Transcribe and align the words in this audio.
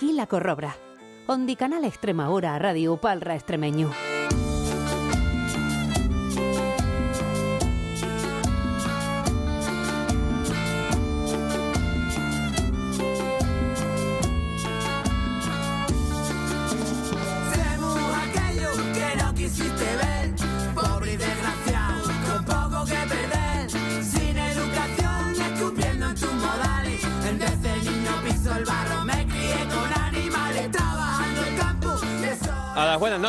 aquí 0.00 0.14
la 0.14 0.26
corrobra. 0.26 0.74
Ondi 1.26 1.56
Canal 1.56 1.84
Extremadura 1.84 2.58
Radio 2.58 2.96
Palra 2.96 3.34
Extremeño. 3.34 3.90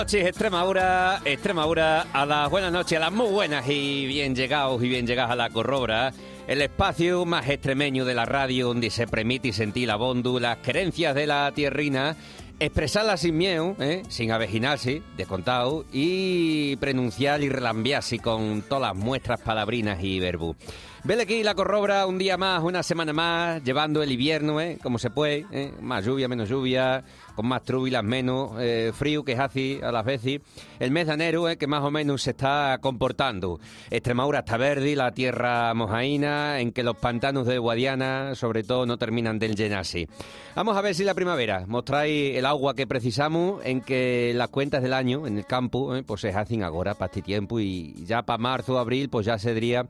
Noches, 0.02 0.26
Extremadura, 0.26 2.08
a 2.12 2.26
las 2.26 2.50
buenas 2.50 2.72
noches, 2.72 2.98
a 2.98 3.02
las 3.02 3.12
muy 3.12 3.30
buenas 3.30 3.70
y 3.70 4.08
bien 4.08 4.34
llegados 4.34 4.82
y 4.82 4.90
bien 4.90 5.06
llegadas 5.06 5.34
a 5.34 5.36
la 5.36 5.52
Corrobra, 5.52 6.12
el 6.48 6.64
espacio 6.64 7.24
más 7.24 7.48
extremeño 7.48 8.04
de 8.04 8.16
la 8.16 8.26
radio 8.26 8.70
donde 8.70 8.90
se 8.90 9.06
permite 9.06 9.54
sentir 9.54 9.88
la 9.88 9.98
bondu, 9.98 10.40
las 10.40 10.58
querencias 10.58 11.14
de 11.14 11.28
la 11.28 11.52
tierrina, 11.54 12.16
expresarlas 12.60 13.20
sin 13.20 13.38
miedo, 13.38 13.76
¿eh? 13.80 14.02
sin 14.08 14.32
avejinarse, 14.32 15.04
descontado, 15.18 15.86
y 15.94 16.78
pronunciar 16.78 17.44
y 17.44 17.50
relambiarse 17.50 18.18
con 18.18 18.64
todas 18.64 18.96
las 18.96 18.96
muestras 18.96 19.40
palabrinas 19.42 20.04
y 20.04 20.20
verbos. 20.20 20.56
Vele 21.04 21.24
aquí 21.24 21.42
la 21.42 21.56
corrobra 21.56 22.06
un 22.06 22.20
día 22.20 22.38
más, 22.38 22.62
una 22.62 22.84
semana 22.84 23.12
más, 23.12 23.64
llevando 23.64 24.04
el 24.04 24.12
invierno, 24.12 24.62
¿eh? 24.62 24.78
como 24.84 25.00
se 25.00 25.10
puede, 25.10 25.48
¿eh? 25.52 25.74
más 25.82 26.06
lluvia, 26.06 26.28
menos 26.28 26.48
lluvia, 26.48 27.04
con 27.34 27.48
más 27.48 27.64
trúbilas, 27.64 28.04
menos 28.04 28.52
eh, 28.60 28.92
frío 28.94 29.24
que 29.24 29.32
es 29.32 29.40
así 29.40 29.80
a 29.82 29.92
las 29.92 30.06
veces. 30.06 30.42
El 30.80 30.92
mes 30.92 31.08
de 31.08 31.14
enero, 31.14 31.50
¿eh? 31.50 31.58
que 31.58 31.66
más 31.66 31.84
o 31.84 31.90
menos 31.90 32.22
se 32.22 32.32
está 32.32 32.78
comportando. 32.80 33.60
Extremadura 33.90 34.40
está 34.40 34.58
verde, 34.58 34.96
la 34.96 35.12
tierra 35.12 35.74
mojaína, 35.74 36.60
en 36.60 36.72
que 36.72 36.84
los 36.84 36.98
pantanos 36.98 37.48
de 37.48 37.58
Guadiana, 37.58 38.36
sobre 38.36 38.62
todo, 38.62 38.86
no 38.86 38.98
terminan 38.98 39.40
de 39.40 39.56
llenarse. 39.56 40.08
Vamos 40.56 40.78
a 40.78 40.82
ver 40.82 40.94
si 40.94 41.04
la 41.04 41.16
primavera 41.16 41.66
nos 41.68 41.84
trae 41.84 42.38
el 42.38 42.46
agua 42.46 42.76
que 42.76 42.86
precisamos, 42.86 43.66
en 43.66 43.82
que 43.82 44.34
las 44.36 44.50
cuentas 44.50 44.84
del 44.84 44.94
año 44.94 45.26
en 45.26 45.40
el 45.40 45.48
campo, 45.48 45.96
¿eh? 45.96 46.04
pues 46.04 46.22
se 46.22 46.30
hacen 46.30 46.62
ahora 46.62 46.94
para 46.94 47.08
este 47.08 47.24
tiempo 47.24 47.60
y 47.60 48.06
ya 48.06 48.22
para 48.22 48.38
marzo, 48.38 48.78
abril, 48.78 49.10
pues 49.10 49.26
ya 49.26 49.40
se 49.40 49.56
diría 49.56 49.88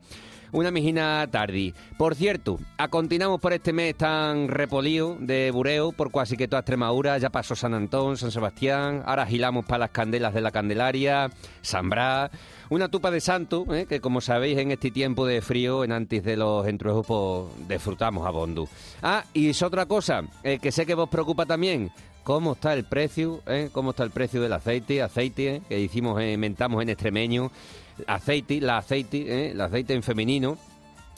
una 0.51 0.71
mijina 0.71 1.27
tardi. 1.29 1.73
Por 1.97 2.15
cierto, 2.15 2.59
a 2.77 2.87
continuamos 2.87 3.39
por 3.39 3.53
este 3.53 3.73
mes 3.73 3.95
tan 3.95 4.47
repolío 4.47 5.17
de 5.19 5.51
bureo, 5.51 5.91
por 5.91 6.11
casi 6.11 6.37
que 6.37 6.47
toda 6.47 6.61
Extremadura, 6.61 7.17
ya 7.17 7.29
pasó 7.29 7.55
San 7.55 7.73
Antón, 7.73 8.17
San 8.17 8.31
Sebastián, 8.31 9.03
ahora 9.05 9.23
agilamos 9.23 9.65
para 9.65 9.79
las 9.79 9.89
candelas 9.91 10.33
de 10.33 10.41
la 10.41 10.51
Candelaria, 10.51 11.29
Sambrá, 11.61 12.31
una 12.69 12.89
tupa 12.89 13.11
de 13.11 13.21
santo, 13.21 13.65
¿eh? 13.73 13.85
que 13.87 13.99
como 13.99 14.21
sabéis 14.21 14.57
en 14.57 14.71
este 14.71 14.91
tiempo 14.91 15.25
de 15.25 15.41
frío, 15.41 15.83
en 15.83 15.91
antes 15.91 16.23
de 16.23 16.37
los 16.37 16.67
entruejos, 16.67 17.05
pues 17.05 17.67
disfrutamos 17.67 18.25
a 18.25 18.31
Bondu. 18.31 18.67
Ah, 19.01 19.23
y 19.33 19.49
es 19.49 19.61
otra 19.61 19.85
cosa, 19.85 20.23
eh, 20.43 20.59
que 20.59 20.71
sé 20.71 20.85
que 20.85 20.95
vos 20.95 21.09
preocupa 21.09 21.45
también, 21.45 21.91
¿Cómo 22.23 22.53
está 22.53 22.73
el 22.75 22.83
precio? 22.83 23.41
eh? 23.47 23.69
¿Cómo 23.71 23.89
está 23.89 24.03
el 24.03 24.11
precio 24.11 24.41
del 24.41 24.53
aceite? 24.53 25.01
Aceite, 25.01 25.63
que 25.67 25.79
hicimos, 25.79 26.21
inventamos 26.21 26.81
en 26.83 26.89
extremeño. 26.89 27.51
Aceite, 28.07 28.61
la 28.61 28.77
aceite, 28.77 29.17
eh, 29.17 29.51
el 29.51 29.61
aceite 29.61 29.93
en 29.93 30.03
femenino. 30.03 30.57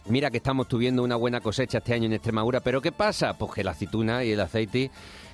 Mira 0.07 0.29
que 0.29 0.37
estamos 0.37 0.67
tuviendo 0.67 1.01
una 1.01 1.15
buena 1.15 1.39
cosecha 1.39 1.77
este 1.77 1.93
año 1.93 2.07
en 2.07 2.13
Extremadura, 2.13 2.59
pero 2.59 2.81
¿qué 2.81 2.91
pasa? 2.91 3.37
Pues 3.37 3.53
que 3.53 3.63
la 3.63 3.71
aceituna 3.71 4.23
y 4.23 4.31
el 4.31 4.41
aceite 4.41 4.91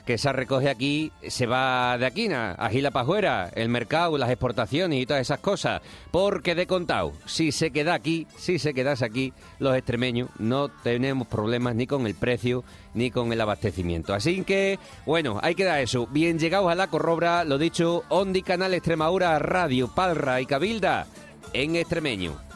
que 0.10 0.18
se 0.18 0.34
recoge 0.34 0.70
aquí 0.70 1.12
se 1.28 1.46
va 1.46 1.96
de 2.00 2.08
aquí 2.08 2.30
a 2.32 2.70
Gila 2.72 2.90
para 2.90 3.04
afuera, 3.04 3.52
el 3.54 3.70
mercado, 3.70 4.18
las 4.18 4.32
exportaciones 4.32 5.00
y 5.00 5.06
todas 5.06 5.22
esas 5.22 5.40
cosas. 5.40 5.82
Porque 6.10 6.56
de 6.56 6.66
contado, 6.66 7.14
si 7.28 7.52
se 7.52 7.70
queda 7.70 7.94
aquí, 7.94 8.26
si 8.36 8.58
se 8.58 8.74
quedase 8.74 9.06
aquí, 9.06 9.34
los 9.60 9.76
extremeños 9.76 10.30
no 10.40 10.70
tenemos 10.70 11.28
problemas 11.28 11.76
ni 11.76 11.86
con 11.86 12.08
el 12.08 12.16
precio 12.16 12.64
ni 12.96 13.12
con 13.12 13.32
el 13.32 13.40
abastecimiento. 13.40 14.16
Así 14.16 14.44
que, 14.44 14.80
bueno, 15.06 15.40
hay 15.44 15.54
que 15.54 15.64
dar 15.64 15.80
eso. 15.80 16.08
Bien 16.08 16.40
llegados 16.40 16.72
a 16.72 16.76
la 16.76 16.88
corrobra, 16.88 17.44
lo 17.44 17.60
dicho, 17.60 18.04
Ondi 18.10 18.42
Canal 18.42 18.74
Extremadura, 18.74 19.38
Radio, 19.38 19.90
Palra 19.94 20.42
y 20.42 20.48
Cabilda 20.48 21.06
en 21.54 21.76
extremeño. 21.76 22.49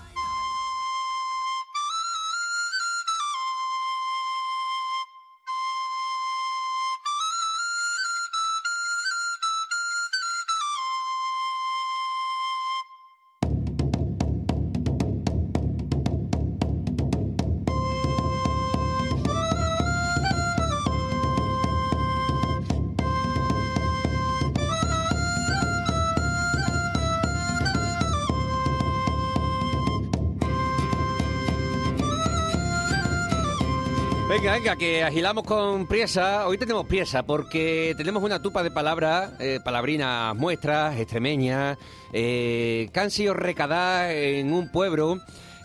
Venga, 34.29 34.53
venga, 34.53 34.75
que 34.77 35.03
agilamos 35.03 35.43
con 35.43 35.85
priesa. 35.85 36.47
Hoy 36.47 36.57
tenemos 36.57 36.85
priesa 36.85 37.23
porque 37.23 37.93
tenemos 37.97 38.23
una 38.23 38.41
tupa 38.41 38.63
de 38.63 38.71
palabras, 38.71 39.31
eh, 39.39 39.59
palabrinas 39.63 40.35
muestras, 40.35 40.97
extremeñas, 40.97 41.77
eh, 42.13 42.89
que 42.93 42.99
han 42.99 43.11
sido 43.11 43.33
recadadas 43.33 44.11
en 44.13 44.53
un 44.53 44.69
pueblo 44.69 45.19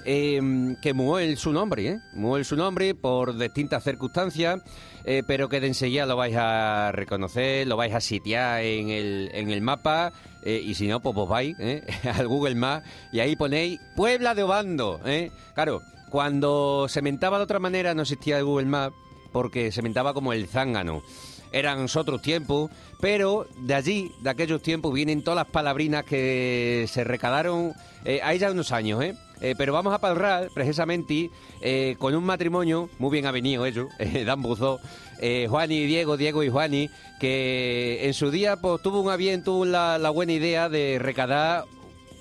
eh, 0.05 0.41
que 0.83 0.93
mueve 0.93 1.37
su 1.37 1.53
nombre, 1.53 1.87
¿eh? 1.87 2.45
Su 2.45 2.57
nombre 2.57 2.95
por 2.95 3.39
distintas 3.39 3.85
circunstancias, 3.85 4.61
eh, 5.05 5.23
pero 5.27 5.49
que 5.49 5.61
de 5.61 5.69
enseguida 5.69 6.07
lo 6.07 6.17
vais 6.17 6.37
a 6.37 6.91
reconocer, 6.93 7.67
lo 7.67 7.77
vais 7.77 7.95
a 7.95 8.01
sitiar 8.01 8.63
en 8.63 8.91
el, 8.91 9.31
en 9.35 9.51
el 9.51 9.61
mapa, 9.61 10.13
eh, 10.43 10.63
y 10.65 10.75
si 10.75 10.87
no, 10.89 11.01
pues 11.01 11.15
vos 11.15 11.29
vais 11.29 11.55
¿eh? 11.59 11.83
al 12.15 12.27
Google 12.27 12.55
Maps 12.55 12.87
y 13.13 13.21
ahí 13.21 13.37
ponéis 13.37 13.81
Puebla 13.95 14.35
de 14.35 14.43
Obando, 14.43 15.01
¿eh? 15.05 15.31
Claro, 15.55 15.83
cuando 16.11 16.87
se 16.89 17.03
mentaba 17.03 17.39
de 17.39 17.45
otra 17.45 17.59
manera 17.59 17.95
no 17.95 18.03
existía 18.03 18.39
el 18.39 18.45
Google 18.45 18.67
Maps 18.67 18.97
porque 19.33 19.73
se 19.73 19.83
mentaba 19.83 20.15
como 20.15 20.33
el 20.33 20.47
zángano. 20.49 21.03
Eran 21.51 21.87
otros 21.95 22.21
tiempos, 22.21 22.71
pero 23.01 23.47
de 23.57 23.75
allí, 23.75 24.13
de 24.21 24.31
aquellos 24.31 24.61
tiempos, 24.61 24.93
vienen 24.93 25.23
todas 25.23 25.37
las 25.37 25.47
palabrinas 25.47 26.05
que 26.05 26.87
se 26.89 27.05
recadaron 27.05 27.75
eh, 28.05 28.21
hay 28.23 28.39
ya 28.39 28.51
unos 28.51 28.73
años, 28.73 29.03
¿eh? 29.03 29.15
Eh, 29.41 29.55
pero 29.57 29.73
vamos 29.73 29.93
a 29.93 30.07
hablar 30.09 30.51
precisamente 30.53 31.31
eh, 31.61 31.95
con 31.99 32.15
un 32.15 32.25
matrimonio 32.25 32.89
muy 32.99 33.11
bien 33.11 33.27
avenido 33.27 33.67
ellos, 33.67 33.89
eh, 33.99 34.25
Dan 34.25 34.43
Buzó, 34.43 34.81
eh, 35.21 35.47
Juan 35.49 35.71
y 35.71 35.87
Diego, 35.87 36.17
Diego 36.17 36.43
y 36.43 36.49
Juani, 36.49 36.91
que 37.21 38.07
en 38.07 38.15
su 38.15 38.31
día 38.31 38.57
pues, 38.57 38.83
tuvo 38.83 39.01
un 39.01 39.11
avión, 39.11 39.43
tuvo 39.45 39.65
la, 39.65 39.99
la 39.99 40.11
buena 40.11 40.33
idea 40.33 40.69
de 40.69 40.99
recadar 40.99 41.65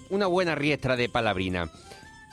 una 0.09 0.28
buena 0.28 0.56
riestra 0.56 0.96
de 0.96 1.09
palabrina. 1.09 1.72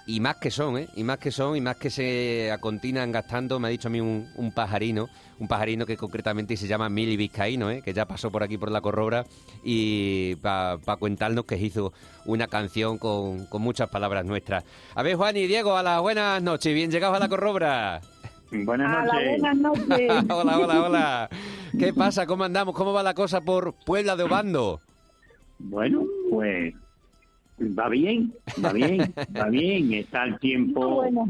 Y 0.07 0.21
más 0.21 0.37
que 0.37 0.51
son, 0.51 0.77
¿eh? 0.77 0.89
Y 0.97 1.03
más 1.03 1.17
que 1.19 1.31
son, 1.31 1.57
y 1.57 1.63
más 1.63 1.77
que 1.77 1.89
se 1.89 2.53
acontinan 2.53 3.11
gastando, 3.11 3.59
me 3.59 3.69
ha 3.69 3.71
dicho 3.71 3.89
a 3.89 3.91
mí 3.91 4.01
un, 4.03 4.29
un 4.37 4.53
pajarino, 4.53 5.09
un 5.39 5.49
pajarino 5.49 5.87
que 5.87 5.97
concretamente 5.97 6.59
se 6.59 6.67
llama 6.67 6.91
Mili 6.91 7.17
Vizcaíno, 7.17 7.71
¿eh? 7.71 7.81
Que 7.83 7.95
ya 7.95 8.05
pasó 8.05 8.31
por 8.31 8.43
aquí 8.43 8.59
por 8.59 8.71
la 8.71 8.83
corrobra 8.83 9.25
y 9.65 10.37
para 10.37 10.79
contarnos 10.99 11.47
que 11.47 11.57
hizo 11.57 11.95
una 12.27 12.49
canción 12.49 12.99
con, 12.99 13.47
con 13.47 13.63
muchas 13.63 13.89
palabras 13.89 14.27
nuestras. 14.27 14.65
A 14.95 15.03
ver, 15.03 15.17
Juan 15.17 15.39
y 15.39 15.47
Diego, 15.47 15.75
a 15.75 15.83
las 15.83 16.03
buenas 16.03 16.43
noches, 16.43 16.75
bien 16.75 16.91
llegados 16.91 17.17
a 17.17 17.21
la 17.21 17.29
corrobra. 17.31 18.03
Buenas 18.53 18.87
Hola, 18.95 19.05
noches. 19.15 19.41
buenas 19.41 19.57
noches. 19.57 20.25
hola, 20.31 20.59
hola, 20.59 20.83
hola. 20.83 21.29
¿Qué 21.79 21.95
pasa? 21.95 22.27
¿Cómo 22.27 22.45
andamos? 22.45 22.75
¿Cómo 22.75 22.93
va 22.93 23.03
la 23.03 23.15
cosa 23.15 23.41
por 23.41 23.73
Puebla 23.87 24.17
de 24.17 24.25
Obando? 24.25 24.81
Bueno, 25.59 26.05
pues 26.31 26.75
va 27.61 27.89
bien, 27.89 28.35
va 28.63 28.73
bien, 28.73 29.15
va 29.39 29.49
bien. 29.49 29.93
Está 29.95 30.25
el 30.25 30.39
tiempo, 30.39 30.97
Bueno, 30.97 31.29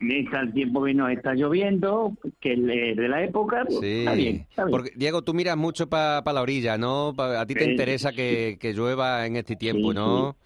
está 0.00 0.40
el 0.40 0.52
tiempo 0.52 0.84
que 0.84 0.94
nos 0.94 1.10
está 1.10 1.34
lloviendo, 1.34 2.16
que 2.40 2.54
es 2.54 2.62
de 2.62 2.94
de 2.94 3.08
la 3.08 3.22
época, 3.24 3.64
pues, 3.66 3.80
Sí. 3.80 3.98
está 4.00 4.14
bien, 4.14 4.36
está 4.48 4.64
bien. 4.64 4.70
Porque, 4.76 4.92
Diego, 4.96 5.22
tú 5.22 5.34
miras 5.34 5.56
mucho 5.56 5.88
para 5.88 6.22
la 6.32 6.40
orilla, 6.42 6.78
¿no? 6.78 7.12
Pa- 7.16 7.40
a 7.40 7.46
ti 7.46 7.54
te 7.54 7.64
Sí, 7.64 7.70
interesa 7.70 8.12
que, 8.12 8.56
que 8.60 8.72
llueva 8.72 9.26
en 9.26 9.36
este 9.36 9.56
tiempo, 9.56 9.90
Sí, 9.90 9.94
¿no? 9.94 10.36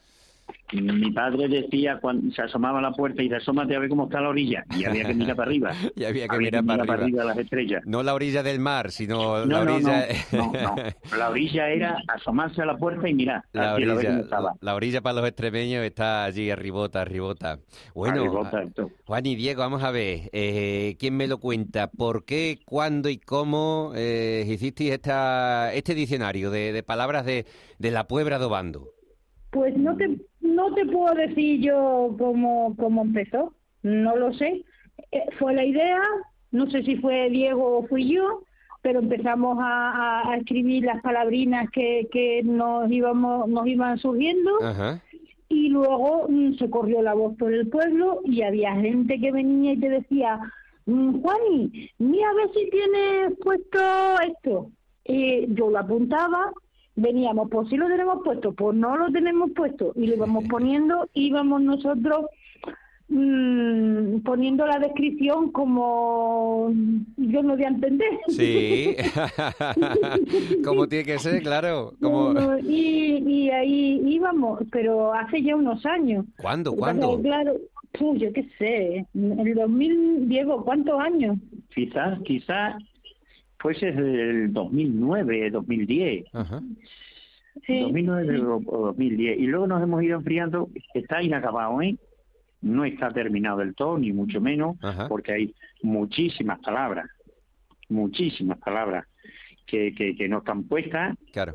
Mi 0.72 1.12
padre 1.12 1.46
decía 1.46 1.98
cuando 2.00 2.34
se 2.34 2.42
asomaba 2.42 2.80
a 2.80 2.82
la 2.82 2.90
puerta 2.90 3.22
y 3.22 3.32
asómate 3.32 3.76
a 3.76 3.78
ver 3.78 3.88
cómo 3.88 4.04
está 4.04 4.20
la 4.20 4.30
orilla. 4.30 4.64
Y 4.76 4.84
había 4.84 5.04
que 5.04 5.14
mirar 5.14 5.36
para 5.36 5.48
arriba. 5.48 5.70
Y 5.96 6.04
había 6.04 6.26
que 6.26 6.36
mirar 6.38 6.64
para 6.64 6.82
arriba. 6.94 7.22
las 7.24 7.38
estrellas. 7.38 7.82
No 7.86 8.02
la 8.02 8.12
orilla 8.14 8.42
del 8.42 8.58
mar, 8.58 8.90
sino 8.90 9.44
No, 9.46 9.64
la 9.64 9.72
orilla... 9.74 10.06
no, 10.32 10.52
no, 10.52 10.74
no. 10.76 11.16
La 11.16 11.30
orilla 11.30 11.68
era 11.68 11.98
asomarse 12.08 12.60
a 12.62 12.66
la 12.66 12.76
puerta 12.76 13.08
y 13.08 13.14
mirar. 13.14 13.44
La 13.52 13.74
orilla, 13.74 14.18
estaba. 14.20 14.54
la 14.60 14.74
orilla 14.74 15.00
para 15.00 15.20
los 15.20 15.28
extremeños 15.28 15.84
está 15.84 16.24
allí 16.24 16.50
arribota, 16.50 17.00
arribota. 17.02 17.58
Bueno, 17.94 18.22
Arribota, 18.22 18.58
a- 18.58 18.62
esto. 18.64 18.90
Juan 19.06 19.26
y 19.26 19.36
Diego, 19.36 19.60
vamos 19.60 19.82
a 19.84 19.90
ver, 19.92 20.28
eh, 20.32 20.96
¿quién 20.98 21.16
me 21.16 21.28
lo 21.28 21.38
cuenta? 21.38 21.88
¿Por 21.90 22.24
qué, 22.24 22.58
cuándo 22.64 23.08
y 23.10 23.18
cómo 23.18 23.92
eh, 23.94 24.44
hicisteis 24.48 24.92
esta, 24.92 25.72
este 25.72 25.94
diccionario 25.94 26.50
de, 26.50 26.72
de 26.72 26.82
palabras 26.82 27.24
de, 27.26 27.46
de 27.78 27.90
la 27.92 28.08
Puebla 28.08 28.38
de 28.40 28.44
Obando? 28.46 28.88
Pues 29.54 29.76
no 29.76 29.96
te, 29.96 30.18
no 30.40 30.74
te 30.74 30.84
puedo 30.84 31.14
decir 31.14 31.60
yo 31.60 32.14
cómo, 32.18 32.74
cómo 32.76 33.02
empezó, 33.02 33.54
no 33.84 34.16
lo 34.16 34.34
sé. 34.34 34.64
Eh, 35.12 35.22
fue 35.38 35.54
la 35.54 35.64
idea, 35.64 36.00
no 36.50 36.68
sé 36.70 36.82
si 36.82 36.96
fue 36.96 37.30
Diego 37.30 37.78
o 37.78 37.86
fui 37.86 38.12
yo, 38.12 38.42
pero 38.82 38.98
empezamos 38.98 39.56
a, 39.60 39.92
a- 40.24 40.30
a 40.32 40.36
escribir 40.38 40.84
las 40.84 41.00
palabrinas 41.02 41.70
que, 41.70 42.08
que 42.12 42.42
nos 42.44 42.90
íbamos 42.90 43.48
nos 43.48 43.66
iban 43.66 43.96
surgiendo 43.98 44.50
Ajá. 44.62 45.00
y 45.48 45.68
luego 45.68 46.26
mm, 46.28 46.54
se 46.58 46.68
corrió 46.68 47.00
la 47.00 47.14
voz 47.14 47.36
por 47.38 47.52
el 47.54 47.68
pueblo 47.68 48.20
y 48.24 48.42
había 48.42 48.74
gente 48.74 49.20
que 49.20 49.30
venía 49.32 49.72
y 49.74 49.78
te 49.80 49.88
decía, 49.88 50.38
mm, 50.86 51.22
Juani, 51.22 51.90
mira 51.98 52.28
a 52.28 52.34
ver 52.34 52.48
si 52.54 52.70
tienes 52.70 53.38
puesto 53.42 53.78
esto. 54.26 54.70
Eh, 55.04 55.46
yo 55.50 55.70
lo 55.70 55.78
apuntaba, 55.78 56.52
veníamos, 56.96 57.48
pues 57.50 57.68
si 57.68 57.76
lo 57.76 57.88
tenemos 57.88 58.22
puesto, 58.24 58.52
pues 58.52 58.76
no 58.76 58.96
lo 58.96 59.10
tenemos 59.10 59.50
puesto 59.52 59.92
y 59.96 60.06
lo 60.06 60.16
íbamos 60.16 60.44
poniendo, 60.48 61.08
íbamos 61.14 61.62
nosotros 61.62 62.26
mm, 63.08 64.18
poniendo 64.20 64.66
la 64.66 64.78
descripción 64.78 65.50
como 65.50 66.72
yo 67.16 67.42
no 67.42 67.54
voy 67.54 67.64
a 67.64 67.68
entender. 67.68 68.10
Sí, 68.28 68.96
como 70.64 70.86
tiene 70.86 71.04
que 71.04 71.18
ser, 71.18 71.42
claro. 71.42 71.94
Como... 72.00 72.58
Y, 72.58 73.22
y 73.26 73.50
ahí 73.50 74.00
íbamos, 74.06 74.60
pero 74.70 75.12
hace 75.12 75.42
ya 75.42 75.56
unos 75.56 75.84
años. 75.86 76.24
¿Cuándo? 76.40 76.74
¿Cuándo? 76.74 77.20
Claro, 77.20 77.54
puh, 77.92 78.16
yo 78.16 78.32
qué 78.32 78.48
sé, 78.58 79.06
en 79.14 79.40
el 79.40 79.54
2000, 79.54 80.28
Diego, 80.28 80.64
¿cuántos 80.64 81.00
años? 81.00 81.38
Quizás, 81.74 82.20
quizás 82.22 82.76
fuese 83.64 83.88
el 83.88 84.52
2009, 84.52 85.50
2010. 85.50 86.26
Ajá. 86.34 86.60
Sí. 87.66 87.80
2009 87.80 88.40
o 88.42 88.56
o 88.66 88.86
2010. 88.88 89.38
Y 89.40 89.46
luego 89.46 89.66
nos 89.66 89.82
hemos 89.82 90.02
ido 90.02 90.18
enfriando. 90.18 90.68
Está 90.92 91.22
inacabado, 91.22 91.80
¿eh? 91.80 91.96
No 92.60 92.84
está 92.84 93.10
terminado 93.10 93.58
del 93.60 93.74
todo, 93.74 93.96
ni 93.98 94.12
mucho 94.12 94.38
menos, 94.38 94.76
Ajá. 94.82 95.08
porque 95.08 95.32
hay 95.32 95.54
muchísimas 95.82 96.60
palabras, 96.60 97.06
muchísimas 97.88 98.58
palabras 98.58 99.06
que, 99.66 99.94
que, 99.94 100.14
que 100.14 100.28
no 100.28 100.38
están 100.38 100.64
puestas. 100.64 101.16
Claro. 101.32 101.54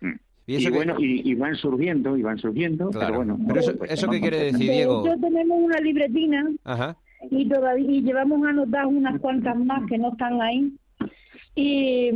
Mm. 0.00 0.14
Y 0.48 0.52
Y, 0.54 0.56
eso 0.56 0.70
que- 0.70 0.74
bueno, 0.76 0.96
y, 0.98 1.28
y 1.30 1.34
van 1.36 1.54
surgiendo, 1.54 2.16
y 2.16 2.22
van 2.22 2.38
surgiendo. 2.38 2.90
Claro. 2.90 3.06
Pero 3.06 3.16
bueno, 3.18 3.38
Pero 3.46 3.60
eso- 3.60 3.76
pues 3.78 3.92
eso 3.92 4.08
qué 4.10 4.20
quiere 4.20 4.38
decir? 4.44 4.66
De 4.66 4.72
Diego. 4.74 5.06
hecho, 5.06 5.20
tenemos 5.20 5.58
una 5.60 5.78
libretina 5.78 6.50
Ajá. 6.64 6.96
y 7.30 7.48
todavía 7.48 7.88
y 7.90 8.02
llevamos 8.02 8.44
anotadas 8.44 8.86
unas 8.88 9.20
cuantas 9.20 9.56
más 9.56 9.88
que 9.88 9.98
no 9.98 10.10
están 10.10 10.40
ahí. 10.42 10.72
Y 11.54 12.10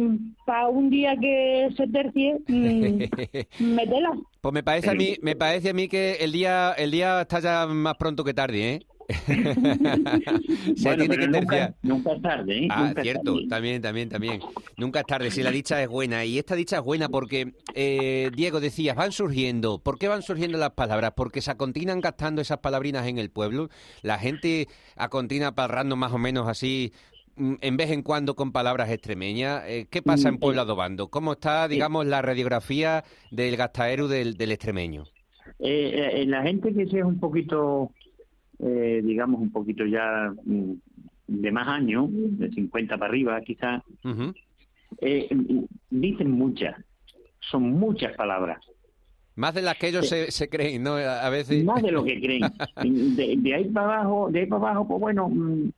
para 0.47 0.69
un 0.69 0.89
día 0.91 1.15
que 1.21 1.69
se 1.77 1.87
tercie, 1.89 2.39
mm, 2.49 3.03
métela. 3.75 4.13
Pues 4.41 4.53
me 4.55 4.63
parece 4.63 4.91
a 4.91 4.95
mí, 4.95 5.17
me 5.23 5.37
parece 5.37 5.71
a 5.71 5.75
mí 5.75 5.89
que 5.89 6.15
el 6.21 6.33
día, 6.33 6.73
el 6.73 6.91
día 6.91 7.23
está 7.23 7.41
ya 7.41 7.67
más 7.67 7.97
pronto 7.97 8.25
que 8.25 8.33
tarde, 8.35 8.75
¿eh? 8.75 8.87
Se 10.77 10.89
Bueno, 10.89 11.05
tiene 11.05 11.19
que 11.19 11.29
nunca, 11.29 11.75
nunca 11.83 12.13
es 12.15 12.23
tarde, 12.23 12.65
¿eh? 12.65 12.69
Ah, 12.71 12.87
Nunca 12.89 13.03
cierto, 13.03 13.35
tarde. 13.35 13.49
también, 13.49 13.83
también, 13.83 14.09
también. 14.09 14.41
Nunca 14.77 15.01
es 15.01 15.07
tarde, 15.07 15.31
si 15.31 15.43
la 15.43 15.51
dicha 15.51 15.83
es 15.83 15.89
buena. 15.89 16.25
Y 16.25 16.39
esta 16.39 16.55
dicha 16.57 16.79
es 16.79 16.83
buena 16.83 17.09
porque, 17.09 17.55
eh, 17.75 18.31
Diego, 18.35 18.61
decías, 18.61 18.97
van 18.97 19.13
surgiendo. 19.13 19.79
¿Por 19.81 19.99
qué 19.99 20.09
van 20.09 20.23
surgiendo 20.23 20.59
las 20.59 20.71
palabras? 20.73 21.13
Porque 21.17 21.41
se 21.41 21.51
acontinan 21.51 22.01
gastando 22.01 22.41
esas 22.43 22.59
palabrinas 22.59 23.07
en 23.07 23.19
el 23.19 23.31
pueblo. 23.31 23.69
La 24.03 24.19
gente 24.19 24.69
acontina 24.97 25.55
parrando 25.55 25.97
más 25.97 26.13
o 26.13 26.19
menos 26.19 26.49
así, 26.49 26.93
mm, 26.93 27.16
en 27.37 27.77
vez 27.77 27.91
en 27.91 28.03
cuando 28.03 28.35
con 28.35 28.53
palabras 28.53 28.91
extremeñas. 28.91 29.63
Eh, 29.67 29.87
¿Qué 29.91 30.03
pasa 30.03 30.29
en 30.29 30.37
Mm, 30.37 30.39
Puebla 30.39 30.65
de 30.65 30.73
Obando? 30.73 31.09
¿Cómo 31.09 31.33
está, 31.33 31.69
digamos, 31.69 32.07
la 32.07 32.23
radiografía 32.23 33.05
del 33.31 33.57
gastaero 33.57 34.09
del, 34.09 34.37
del 34.37 34.53
extremeño? 34.53 35.05
Eh, 35.59 36.11
eh, 36.23 36.27
la 36.27 36.43
gente 36.43 36.73
que 36.75 36.87
sea 36.87 37.07
un 37.07 37.19
poquito, 37.21 37.91
eh, 38.59 39.01
digamos, 39.05 39.41
un 39.41 39.51
poquito 39.53 39.85
ya 39.87 40.33
mm, 40.45 40.73
de 41.29 41.53
más 41.53 41.69
años, 41.69 42.09
de 42.11 42.51
50 42.51 42.97
para 42.99 43.09
arriba 43.11 43.41
quizás, 43.43 43.83
eh, 45.01 45.29
mm, 45.35 45.65
dicen 45.91 46.31
muchas, 46.31 46.77
son 47.41 47.63
muchas 47.73 48.15
palabras, 48.17 48.59
Más 49.37 49.55
de 49.55 49.63
las 49.63 49.77
que 49.77 49.89
ellos 49.89 50.09
se, 50.09 50.31
se 50.31 50.49
creen, 50.49 50.83
¿no? 50.83 50.95
A 50.97 51.29
veces. 51.31 51.63
más 51.65 51.83
de 51.83 51.93
lo 51.93 52.03
que 52.05 52.19
creen. 52.21 52.43
De, 53.17 53.35
de 53.37 53.55
ahí 53.55 53.65
para 53.67 54.01
abajo, 54.01 54.31
de 54.31 54.41
ahí 54.41 54.47
para 54.47 54.63
abajo, 54.71 54.89
pues 54.89 55.01
bueno, 55.01 55.29
mm, 55.29 55.71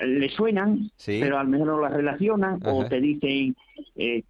le 0.00 0.28
suenan, 0.30 0.90
Sí. 0.96 1.18
pero 1.20 1.38
al 1.38 1.48
menos 1.48 1.66
no 1.66 1.80
las 1.80 1.92
relacionan 1.92 2.60
o 2.64 2.86
te 2.86 3.00
dicen 3.00 3.54
eh, 3.96 4.22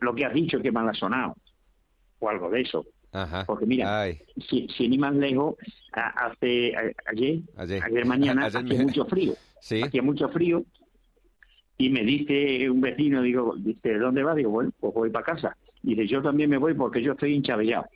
lo 0.00 0.14
que 0.14 0.24
has 0.24 0.34
dicho 0.34 0.60
que 0.60 0.70
mal 0.72 0.88
ha 0.88 0.94
sonado 0.94 1.34
o 2.20 2.28
algo 2.28 2.50
de 2.50 2.60
eso. 2.62 2.86
Ajá. 3.12 3.44
Porque 3.46 3.64
mira, 3.66 4.02
Ay, 4.02 4.20
si, 4.48 4.68
si 4.76 4.88
ni 4.88 4.98
más 4.98 5.14
lejos, 5.14 5.56
hace 5.92 6.74
ayer, 7.06 7.40
Ayer. 7.56 7.82
ayer, 7.82 8.04
mañana, 8.06 8.44
Ayer 8.46 8.58
hacía 8.64 8.78
me- 8.78 8.84
mucho 8.84 9.04
frío, 9.06 9.34
sí. 9.60 9.82
hacía 9.82 10.02
mucho 10.02 10.28
frío, 10.28 10.62
y 11.78 11.90
me 11.90 12.02
dice 12.02 12.68
un 12.68 12.80
vecino, 12.80 13.22
digo, 13.22 13.54
dice, 13.56 13.94
¿dónde 13.98 14.22
va? 14.24 14.34
Digo, 14.34 14.50
bueno, 14.50 14.72
pues 14.80 14.92
voy 14.92 15.10
para 15.10 15.24
casa. 15.24 15.56
Y 15.82 15.90
dice, 15.94 16.06
yo 16.08 16.20
también 16.20 16.50
me 16.50 16.58
voy 16.58 16.74
porque 16.74 17.00
yo 17.00 17.12
estoy 17.12 17.34
enchabellado. 17.36 17.86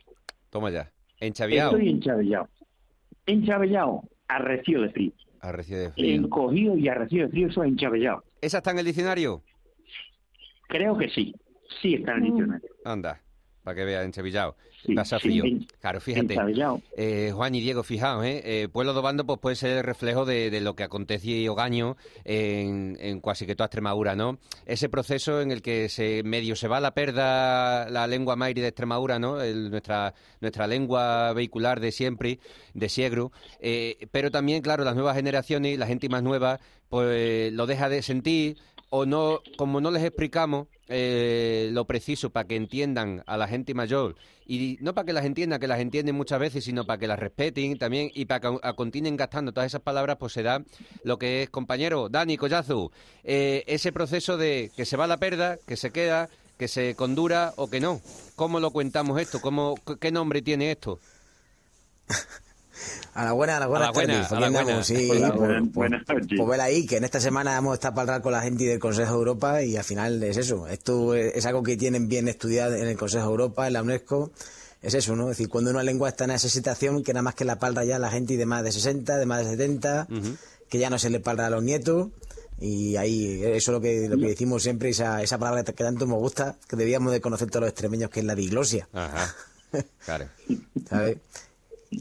Toma 0.49 0.69
ya. 0.71 0.89
Enchaviado. 1.19 1.71
Estoy 1.71 1.89
enchabellado. 1.89 2.47
Enchabellado, 3.25 4.03
arrecio 4.27 4.81
de 4.81 4.89
frío. 4.89 5.11
Arrecio 5.43 5.77
de 5.77 5.91
frío. 5.91 6.15
Encogido 6.15 6.77
y 6.77 6.87
arrecio 6.87 7.23
de 7.23 7.29
frío, 7.29 7.47
eso 7.49 7.63
es 7.63 7.69
enchabellado. 7.69 8.23
¿Esa 8.39 8.59
está 8.59 8.71
en 8.71 8.79
el 8.79 8.85
diccionario? 8.85 9.43
Creo 10.69 10.97
que 10.97 11.09
sí, 11.09 11.35
sí 11.81 11.95
está 11.95 12.13
en 12.13 12.17
el 12.19 12.23
diccionario. 12.23 12.69
Anda, 12.85 13.21
para 13.63 13.75
que 13.75 13.85
vea, 13.85 14.03
enchavillado. 14.03 14.55
Sí, 14.85 14.93
Pasa 14.95 15.17
sí, 15.17 15.29
frío. 15.29 15.45
en- 15.45 15.65
claro, 15.79 16.01
fíjate. 16.01 16.35
Eh, 16.97 17.31
Juan 17.33 17.55
y 17.55 17.61
Diego, 17.61 17.83
fijaos, 17.83 18.25
¿eh? 18.25 18.41
Eh, 18.43 18.67
Pueblo 18.67 18.91
de 18.93 18.99
Obando 18.99 19.25
pues, 19.25 19.39
puede 19.39 19.55
ser 19.55 19.77
el 19.77 19.83
reflejo 19.83 20.25
de, 20.25 20.49
de 20.49 20.59
lo 20.59 20.75
que 20.75 20.83
acontecía 20.83 21.37
y 21.39 21.47
Ogaño 21.47 21.95
en, 22.25 22.97
en 22.99 23.21
casi 23.21 23.45
que 23.45 23.55
toda 23.55 23.67
Extremadura, 23.67 24.15
¿no? 24.15 24.39
Ese 24.65 24.89
proceso 24.89 25.39
en 25.41 25.51
el 25.51 25.61
que 25.61 25.87
se 25.87 26.21
medio 26.23 26.57
se 26.57 26.67
va 26.67 26.77
a 26.77 26.81
la 26.81 26.93
perda 26.93 27.89
la 27.89 28.07
lengua 28.07 28.35
mairi 28.35 28.59
de 28.59 28.67
Extremadura, 28.67 29.19
¿no? 29.19 29.41
El- 29.41 29.69
nuestra, 29.71 30.13
nuestra 30.41 30.67
lengua 30.67 31.31
vehicular 31.31 31.79
de 31.79 31.91
siempre, 31.93 32.39
de 32.73 32.89
siegro. 32.89 33.31
Eh, 33.61 34.07
pero 34.11 34.31
también, 34.31 34.61
claro, 34.61 34.83
las 34.83 34.95
nuevas 34.95 35.15
generaciones, 35.15 35.79
la 35.79 35.87
gente 35.87 36.09
más 36.09 36.23
nueva, 36.23 36.59
pues 36.89 37.53
lo 37.53 37.65
deja 37.67 37.87
de 37.87 38.01
sentir 38.01 38.57
o 38.95 39.07
no, 39.07 39.41
como 39.57 39.81
no 39.81 39.89
les 39.89 40.03
explicamos 40.03 40.67
eh, 40.87 41.69
lo 41.71 41.85
preciso 41.85 42.29
para 42.29 42.47
que 42.47 42.55
entiendan 42.55 43.23
a 43.25 43.37
la 43.37 43.47
gente 43.47 43.73
mayor 43.73 44.15
y 44.45 44.77
no 44.81 44.93
para 44.93 45.07
que 45.07 45.13
las 45.13 45.25
entiendan, 45.25 45.59
que 45.59 45.67
las 45.67 45.79
entienden 45.79 46.13
muchas 46.13 46.39
veces, 46.39 46.63
sino 46.63 46.85
para 46.85 46.99
que 46.99 47.07
las 47.07 47.17
respeten 47.17 47.75
también 47.79 48.11
y 48.13 48.25
para 48.25 48.41
que 48.41 48.59
continúen 48.75 49.17
gastando 49.17 49.51
todas 49.51 49.65
esas 49.65 49.81
palabras, 49.81 50.17
pues 50.19 50.33
se 50.33 50.43
da 50.43 50.63
lo 51.03 51.17
que 51.17 51.41
es, 51.41 51.49
compañero, 51.49 52.07
Dani 52.07 52.37
Collazo, 52.37 52.91
eh, 53.23 53.63
ese 53.65 53.91
proceso 53.91 54.37
de 54.37 54.69
que 54.77 54.85
se 54.85 54.95
va 54.95 55.07
la 55.07 55.17
perda, 55.17 55.57
que 55.65 55.75
se 55.75 55.89
queda, 55.89 56.29
que 56.59 56.67
se 56.67 56.93
condura 56.93 57.53
o 57.55 57.71
que 57.71 57.79
no. 57.79 57.99
¿Cómo 58.35 58.59
lo 58.59 58.69
cuentamos 58.69 59.19
esto? 59.19 59.41
¿Cómo, 59.41 59.73
¿Qué 59.99 60.11
nombre 60.11 60.43
tiene 60.43 60.69
esto? 60.69 60.99
A 63.13 63.25
la 63.25 63.31
buena, 63.33 63.57
a 63.57 63.59
la 63.59 63.67
buena. 63.67 63.85
A 63.85 63.87
la 63.87 63.93
buena, 63.93 64.13
a 64.27 64.39
la 64.39 64.49
buena. 64.63 64.83
Sí, 64.83 65.09
Hola, 65.11 65.29
por- 65.29 65.37
buenas- 65.39 65.61
por- 65.63 65.71
buenas 65.73 66.01
noches. 66.07 66.37
Pues 66.37 66.49
ver 66.49 66.61
ahí, 66.61 66.85
que 66.85 66.97
en 66.97 67.03
esta 67.03 67.19
semana 67.19 67.57
hemos 67.57 67.73
estado 67.75 67.93
para 67.95 68.01
hablar 68.03 68.21
con 68.21 68.31
la 68.31 68.41
gente 68.41 68.63
del 68.65 68.79
Consejo 68.79 69.11
de 69.13 69.17
Europa 69.17 69.61
y 69.63 69.77
al 69.77 69.83
final 69.83 70.21
es 70.23 70.37
eso. 70.37 70.67
Esto 70.67 71.13
es, 71.13 71.35
es 71.35 71.45
algo 71.45 71.61
que 71.63 71.77
tienen 71.77 72.07
bien 72.07 72.27
estudiado 72.27 72.73
en 72.75 72.87
el 72.87 72.97
Consejo 72.97 73.25
de 73.25 73.31
Europa, 73.31 73.67
en 73.67 73.73
la 73.73 73.81
UNESCO. 73.83 74.31
Es 74.81 74.93
eso, 74.95 75.15
¿no? 75.15 75.23
Es 75.31 75.37
decir, 75.37 75.47
cuando 75.49 75.69
una 75.71 75.83
lengua 75.83 76.09
está 76.09 76.25
en 76.25 76.31
esa 76.31 76.49
situación, 76.49 77.03
que 77.03 77.13
nada 77.13 77.21
más 77.23 77.35
que 77.35 77.45
la 77.45 77.57
palra 77.59 77.85
ya 77.85 77.99
la 77.99 78.09
gente 78.11 78.35
de 78.35 78.45
más 78.45 78.63
de 78.63 78.71
60, 78.71 79.17
de 79.17 79.25
más 79.25 79.39
de 79.45 79.51
70, 79.51 80.07
que 80.69 80.77
ya 80.79 80.89
no 80.89 80.99
se 80.99 81.09
le 81.09 81.19
palra 81.21 81.47
a 81.47 81.49
los 81.49 81.63
nietos. 81.63 82.09
Y 82.59 82.95
ahí, 82.97 83.41
eso 83.43 83.55
es 83.55 83.67
lo 83.69 83.81
que, 83.81 84.07
lo 84.09 84.17
que 84.17 84.27
decimos 84.27 84.63
siempre, 84.63 84.89
esa, 84.89 85.21
esa 85.21 85.37
palabra 85.37 85.63
que 85.63 85.71
tanto 85.73 86.05
nos 86.05 86.17
gusta, 86.19 86.55
que 86.67 86.75
debíamos 86.75 87.11
de 87.11 87.19
conocer 87.21 87.49
todos 87.49 87.61
los 87.61 87.69
extremeños, 87.69 88.09
que 88.09 88.19
es 88.21 88.25
la 88.25 88.35
diglosia. 88.35 88.87
Ajá. 88.93 89.35
Claro. 90.05 90.25
¿sabes? 90.87 91.17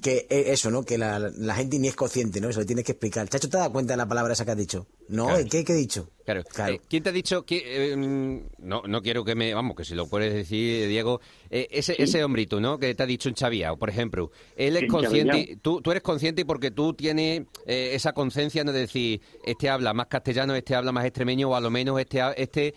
Que 0.00 0.26
es 0.30 0.49
eso, 0.49 0.70
¿no? 0.70 0.84
Que 0.84 0.96
la, 0.99 1.18
la 1.18 1.54
gente 1.54 1.78
ni 1.78 1.88
es 1.88 1.94
consciente, 1.96 2.40
¿no? 2.40 2.49
Eso 2.49 2.61
le 2.61 2.66
tienes 2.66 2.84
que 2.84 2.92
explicar. 2.92 3.28
Chacho, 3.28 3.49
¿te 3.49 3.56
das 3.58 3.68
cuenta 3.70 3.92
de 3.94 3.96
la 3.99 4.06
palabra 4.08 4.32
esa 4.32 4.44
que 4.44 4.52
has 4.52 4.56
dicho? 4.56 4.87
No, 5.08 5.26
Claro. 5.26 5.44
¿qué, 5.50 5.64
¿qué 5.64 5.72
he 5.72 5.76
dicho? 5.76 6.08
Claro. 6.25 6.43
Claro. 6.45 6.75
Eh, 6.75 6.81
¿Quién 6.88 7.02
te 7.02 7.09
ha 7.09 7.12
dicho 7.12 7.43
que 7.45 7.93
eh, 7.93 7.97
mm, 7.97 8.41
no 8.59 8.83
no 8.87 9.02
quiero 9.02 9.25
que 9.25 9.35
me 9.35 9.52
vamos 9.55 9.76
que 9.76 9.85
si 9.85 9.95
lo 9.95 10.07
puedes 10.07 10.33
decir 10.33 10.87
Diego 10.88 11.21
eh, 11.50 11.67
ese 11.71 12.00
ese 12.00 12.23
hombrito 12.23 12.61
no 12.61 12.79
que 12.79 12.95
te 12.95 13.02
ha 13.02 13.07
dicho 13.07 13.29
en 13.29 13.35
Chaviao 13.35 13.76
por 13.76 13.91
ejemplo 13.91 14.31
él 14.57 14.76
es 14.76 14.83
En 14.83 14.88
consciente 14.88 15.59
tú 15.61 15.81
tú 15.81 15.91
eres 15.91 16.02
consciente 16.02 16.45
porque 16.45 16.71
tú 16.71 16.95
tienes 16.95 17.43
eh, 17.67 17.91
esa 17.95 18.12
conciencia 18.12 18.62
no 18.62 18.73
de 18.73 18.81
decir 18.81 19.21
este 19.45 19.69
habla 19.69 19.93
más 19.95 20.07
castellano 20.07 20.55
este 20.55 20.75
habla 20.76 20.93
más 20.93 21.05
extremeño 21.05 21.50
o 21.50 21.57
a 21.57 21.61
lo 21.61 21.71
menos 21.71 21.99
este 22.00 22.21
este 22.37 22.75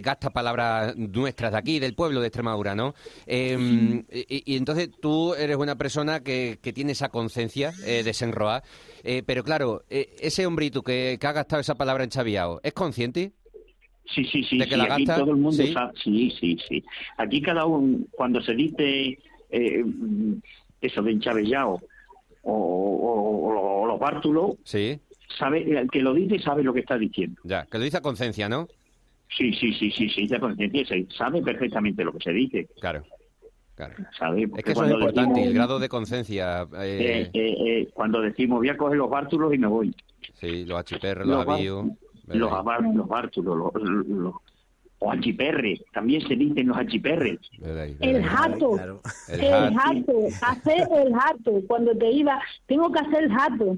gasta 0.00 0.30
palabras 0.30 0.96
nuestras 0.96 1.52
de 1.52 1.58
aquí 1.58 1.78
del 1.78 1.94
pueblo 1.94 2.20
de 2.20 2.26
Extremadura 2.26 2.74
no 2.74 2.94
Eh, 3.26 4.04
y, 4.10 4.54
y 4.54 4.56
entonces 4.56 4.90
tú 5.00 5.34
eres 5.34 5.56
una 5.56 5.76
persona 5.76 6.20
que, 6.20 6.58
que 6.60 6.72
tiene 6.72 6.92
esa 6.92 7.10
conciencia 7.10 7.72
desenroada 8.04 8.62
Eh, 9.04 9.22
pero 9.24 9.44
claro 9.44 9.84
ese 9.88 10.44
hombrito 10.44 10.82
que, 10.82 11.16
que 11.20 11.26
ha 11.28 11.32
gastado 11.32 11.60
esa 11.60 11.76
palabra 11.76 12.02
en 12.02 12.10
Chaviao 12.10 12.60
es 12.62 12.72
consciente 12.72 12.87
Sí, 14.06 14.24
sí, 14.24 14.42
sí, 14.42 14.58
¿De 14.58 14.64
que 14.66 14.70
sí, 14.72 14.76
la 14.78 14.94
aquí 14.94 15.04
gasta? 15.04 15.20
todo 15.22 15.32
el 15.32 15.36
mundo 15.38 15.62
Sí. 15.62 15.72
sabe. 15.72 15.92
Sí, 16.02 16.30
sí, 16.40 16.58
sí. 16.66 16.84
Aquí 17.18 17.42
cada 17.42 17.66
uno, 17.66 18.04
cuando 18.12 18.40
se 18.40 18.54
dice 18.54 19.18
eh, 19.50 19.82
mm, 19.84 20.34
eso 20.80 21.02
de 21.02 21.12
enchabellado 21.12 21.80
o, 22.42 22.52
o- 22.52 23.48
o- 23.50 23.82
o 23.82 23.86
los 23.86 23.98
bártulos, 23.98 24.52
Sí, 24.64 24.98
sabe, 25.38 25.62
el 25.78 25.90
que 25.90 26.00
lo 26.00 26.14
dice 26.14 26.38
sabe 26.38 26.62
lo 26.62 26.72
que 26.72 26.80
está 26.80 26.96
diciendo. 26.98 27.40
ya, 27.44 27.66
que 27.66 27.78
lo 27.78 27.84
dice 27.84 27.98
a 27.98 28.00
conciencia, 28.02 28.48
¿no? 28.48 28.66
Sí, 29.36 29.52
sí, 29.52 29.72
sí, 29.74 29.90
sí, 29.90 30.08
sí, 30.08 30.26
ya 30.26 30.40
conciencia, 30.40 30.84
sabe 31.16 31.42
perfectamente 31.42 32.02
lo 32.04 32.12
que 32.12 32.20
se 32.24 32.32
dice. 32.32 32.66
Claro, 32.80 33.04
claro. 33.74 33.94
Sabe, 34.18 34.44
Es 34.56 34.64
que 34.64 34.72
eso 34.72 34.84
es 34.84 34.90
importante, 34.92 35.20
decimos, 35.34 35.48
el 35.48 35.54
grado 35.54 35.78
de 35.78 35.88
conciencia. 35.90 36.62
eh, 36.80 37.30
eh, 37.30 37.30
eh, 37.34 37.56
eh, 37.82 37.88
cuando 37.92 38.20
decimos 38.22 38.58
voy 38.58 38.70
a 38.70 38.76
coger 38.76 38.96
los 38.96 39.10
bártulos 39.10 39.52
y 39.54 39.58
me 39.58 39.66
voy. 39.66 39.94
sí, 40.34 40.64
los 40.64 40.78
achiperros, 40.78 41.26
los 41.26 41.44
bar- 41.44 41.56
avíos. 41.56 41.86
Los, 42.36 42.50
abar- 42.52 42.94
los 42.94 43.06
bártulos, 43.08 43.56
los, 43.74 44.06
los- 44.08 44.34
o 45.00 45.12
achiperres, 45.12 45.80
también 45.92 46.26
se 46.26 46.34
dicen 46.34 46.66
los 46.66 46.76
achiperres. 46.76 47.38
El 48.00 48.24
jato. 48.24 48.72
Claro. 48.72 49.00
El 49.28 49.74
jato, 49.76 50.12
hacer 50.42 50.88
el 50.92 51.14
jato. 51.14 51.52
Cuando 51.68 51.96
te 51.96 52.10
iba, 52.10 52.40
tengo 52.66 52.90
que 52.90 52.98
hacer 52.98 53.22
el 53.24 53.32
jato. 53.32 53.76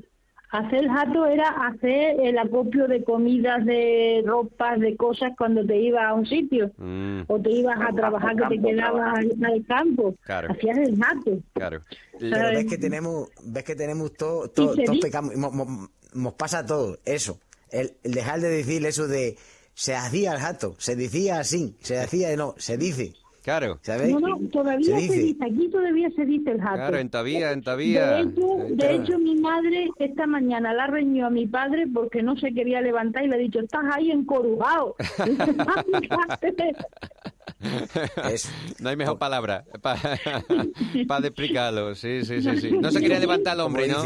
Hacer 0.51 0.81
el 0.85 0.89
jato 0.91 1.27
era 1.27 1.49
hacer 1.51 2.19
el 2.21 2.39
acopio 2.39 2.89
de 2.89 3.05
comidas, 3.05 3.65
de 3.67 4.23
ropas, 4.27 4.81
de 4.81 4.97
cosas 4.97 5.33
cuando 5.37 5.65
te 5.65 5.79
ibas 5.79 6.05
a 6.05 6.15
un 6.15 6.25
sitio 6.27 6.73
Mm, 6.79 7.21
o 7.29 7.39
te 7.39 7.51
ibas 7.51 7.79
a 7.81 7.93
trabajar 7.93 8.35
que 8.35 8.57
te 8.57 8.63
quedabas 8.63 9.19
al, 9.19 9.65
campo. 9.69 10.15
Claro. 10.25 10.49
Hacías 10.53 10.79
el 10.79 10.97
jato. 10.97 11.39
claro. 11.53 11.81
Pero 12.19 12.49
ves 12.49 12.65
que 12.67 12.79
tenemos, 12.79 13.29
ves 13.45 13.63
que 13.65 13.77
tenemos 13.77 14.13
todo, 14.15 14.49
todo, 14.49 14.75
pecamos, 15.03 15.37
mo- 15.37 15.89
nos 16.15 16.33
pasa 16.33 16.65
todo, 16.65 16.97
eso. 17.05 17.39
El, 17.73 17.93
el 18.03 18.13
dejar 18.13 18.41
de 18.41 18.49
decir 18.49 18.85
eso 18.87 19.09
de 19.09 19.37
se 19.75 19.95
hacía 19.95 20.33
el 20.33 20.39
jato, 20.41 20.75
se 20.79 20.97
decía 20.97 21.41
así, 21.41 21.77
se 21.81 21.99
hacía 21.99 22.35
no, 22.37 22.55
se 22.59 22.77
dice, 22.77 23.15
Claro, 23.43 23.79
¿sabes? 23.81 24.11
No, 24.11 24.21
no, 24.21 24.39
todavía 24.51 24.85
Se 24.85 24.93
se 24.93 25.01
dice. 25.01 25.19
dice. 25.19 25.45
aquí 25.45 25.69
todavía 25.71 26.11
se 26.15 26.27
dice 26.27 26.51
el 26.51 26.61
jato. 26.61 26.77
claro, 26.77 26.99
en 26.99 27.09
Tavía, 27.09 27.53
en 27.53 27.63
Tavía. 27.63 28.11
De 28.13 28.21
hecho, 28.21 28.57
de 28.69 28.95
hecho, 28.95 29.19
mi 29.19 29.35
madre 29.37 29.89
esta 29.99 30.27
mañana 30.27 30.75
la 30.75 30.87
reñó 30.87 31.27
a 31.27 31.31
mi 31.31 31.47
padre 31.47 31.87
porque 31.93 32.23
no 32.23 32.37
se 32.37 32.53
quería 32.53 32.83
levantar 32.83 33.25
y 33.25 33.29
le 33.29 33.37
ha 33.37 33.39
dicho, 33.39 33.61
estás 33.61 33.85
ahí 33.93 34.11
encorujado. 34.11 34.95
No 38.81 38.89
hay 38.89 38.97
mejor 38.97 39.19
palabra 39.19 39.65
para 39.83 40.15
explicarlo. 41.27 41.95
Sí, 41.95 42.25
sí, 42.25 42.41
sí, 42.43 42.57
sí. 42.61 42.71
No 42.73 42.91
se 42.91 43.01
quería 43.01 43.19
levantar 43.19 43.55
el 43.55 43.61
hombre, 43.61 43.89
¿no? 43.89 44.03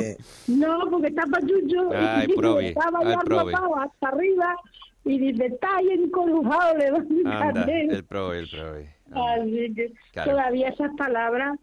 no, 0.48 0.90
porque 0.90 1.08
está 1.08 1.22
pachucho. 1.26 1.90
Ay, 1.94 2.26
y 2.30 2.34
probi, 2.36 2.66
estaba 2.66 2.98
ay, 3.04 3.16
probi. 3.24 3.52
hasta 3.54 4.08
arriba 4.08 4.56
y 5.04 5.18
dice, 5.18 5.46
estás 5.46 5.70
ahí 5.76 5.88
encorujado, 5.90 6.70
Anda, 6.72 6.84
levántate. 6.84 7.82
el 7.86 8.04
pro, 8.04 8.32
el 8.32 8.48
pro. 8.48 8.68
anda. 8.68 9.34
Así 9.34 9.74
que 9.74 9.92
Claro. 10.12 10.30
todavía 10.32 10.68
esas 10.70 10.90
palabras 10.96 11.58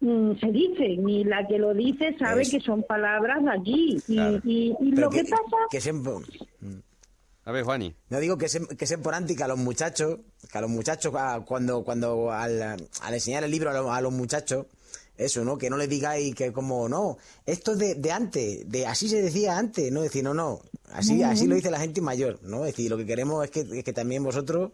mm, 0.00 0.32
se 0.40 0.46
dicen 0.50 1.08
y 1.08 1.24
la 1.24 1.46
que 1.46 1.58
lo 1.58 1.72
dice 1.72 2.16
sabe 2.18 2.42
que 2.50 2.60
son 2.60 2.82
palabras 2.82 3.44
de 3.44 3.50
aquí. 3.52 3.96
Y, 4.08 4.14
Claro. 4.14 4.40
y, 4.44 4.74
y 4.80 4.90
lo 4.92 5.08
que, 5.08 5.22
pasa... 5.24 5.56
que 5.70 5.80
siempre, 5.80 6.12
A 7.50 7.52
ver, 7.52 7.64
Juani. 7.64 7.92
no 8.10 8.20
digo 8.20 8.38
que 8.38 8.48
se, 8.48 8.64
que 8.64 8.86
se 8.86 8.96
por 8.96 9.12
anti 9.12 9.34
que 9.34 9.42
a 9.42 9.48
los 9.48 9.58
muchachos, 9.58 10.20
que 10.52 10.56
a 10.56 10.60
los 10.60 10.70
muchachos 10.70 11.12
cuando, 11.44 11.82
cuando 11.82 12.30
al, 12.30 12.62
al 12.62 13.14
enseñar 13.14 13.42
el 13.42 13.50
libro 13.50 13.70
a 13.70 13.72
los, 13.72 13.90
a 13.90 14.00
los 14.00 14.12
muchachos, 14.12 14.66
eso, 15.16 15.44
¿no? 15.44 15.58
Que 15.58 15.68
no 15.68 15.76
les 15.76 15.88
digáis 15.88 16.32
que 16.36 16.52
como, 16.52 16.88
no, 16.88 17.18
esto 17.44 17.72
es 17.72 17.78
de, 17.78 17.94
de 17.96 18.12
antes, 18.12 18.70
de 18.70 18.86
así 18.86 19.08
se 19.08 19.20
decía 19.20 19.58
antes, 19.58 19.90
¿no? 19.90 20.02
Decir, 20.02 20.22
no, 20.22 20.32
no, 20.32 20.60
así, 20.92 21.24
así 21.24 21.48
lo 21.48 21.56
dice 21.56 21.72
la 21.72 21.80
gente 21.80 22.00
mayor, 22.00 22.38
¿no? 22.44 22.64
Es 22.66 22.76
decir, 22.76 22.88
lo 22.88 22.96
que 22.96 23.04
queremos 23.04 23.44
es 23.44 23.50
que, 23.50 23.62
es 23.62 23.82
que 23.82 23.92
también 23.92 24.22
vosotros, 24.22 24.70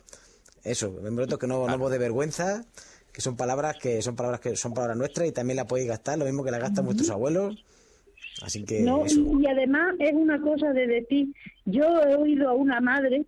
eso, 0.62 0.90
vosotros 0.90 1.40
que 1.40 1.47
no, 1.47 1.66
no 1.66 1.78
vos 1.78 1.90
de 1.90 1.97
vergüenza, 1.97 2.62
que 3.11 3.23
son 3.23 3.38
palabras 3.38 3.76
que 3.80 4.02
son 4.02 4.16
palabras 4.16 4.40
que 4.40 4.54
son 4.54 4.75
palabras 4.75 4.99
nuestras 4.99 5.26
y 5.26 5.33
también 5.33 5.56
las 5.56 5.64
podéis 5.64 5.88
gastar, 5.88 6.18
lo 6.18 6.26
mismo 6.26 6.45
que 6.45 6.50
las 6.50 6.61
gastan 6.61 6.85
vuestros 6.85 7.09
abuelos. 7.09 7.64
Así 8.42 8.64
que 8.64 8.80
No, 8.80 9.04
eso. 9.04 9.20
y, 9.40 9.46
además 9.46 9.94
es 9.98 10.12
una 10.12 10.40
cosa 10.40 10.72
de 10.72 10.86
decir, 10.86 11.28
yo 11.64 11.84
he 12.02 12.14
oído 12.16 12.48
a 12.50 12.54
una 12.54 12.80
madre 12.80 13.24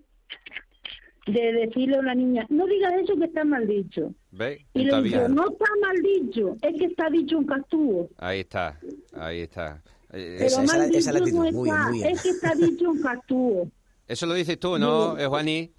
de 1.26 1.52
decirle 1.52 1.96
a 1.96 2.00
una 2.00 2.14
niña, 2.14 2.46
no 2.48 2.66
digas 2.66 2.92
eso 3.02 3.16
que 3.16 3.24
está 3.26 3.44
mal 3.44 3.66
dicho. 3.66 4.14
¿Ve? 4.30 4.64
Y 4.74 4.84
le 4.84 5.02
digo, 5.02 5.28
no 5.28 5.50
está 5.50 5.66
mal 5.82 5.96
dicho, 6.02 6.56
es 6.62 6.78
que 6.78 6.86
está 6.86 7.10
dicho 7.10 7.38
un 7.38 7.46
castuvo. 7.46 8.08
Ahí 8.18 8.40
está, 8.40 8.78
ahí 9.14 9.40
está. 9.40 9.82
Pero 10.10 10.44
Esa- 10.46 10.62
mal 10.62 10.90
no 10.90 11.38
muy 11.38 11.48
está, 11.48 11.88
muy 11.90 12.02
es 12.02 12.22
que 12.22 12.30
está 12.30 12.54
dicho 12.54 12.90
un 12.90 13.02
castuvo. 13.02 13.70
Eso 14.08 14.24
lo 14.24 14.32
dices 14.32 14.58
tú, 14.58 14.78
¿no, 14.78 15.18
eh, 15.18 15.26
Juani? 15.26 15.70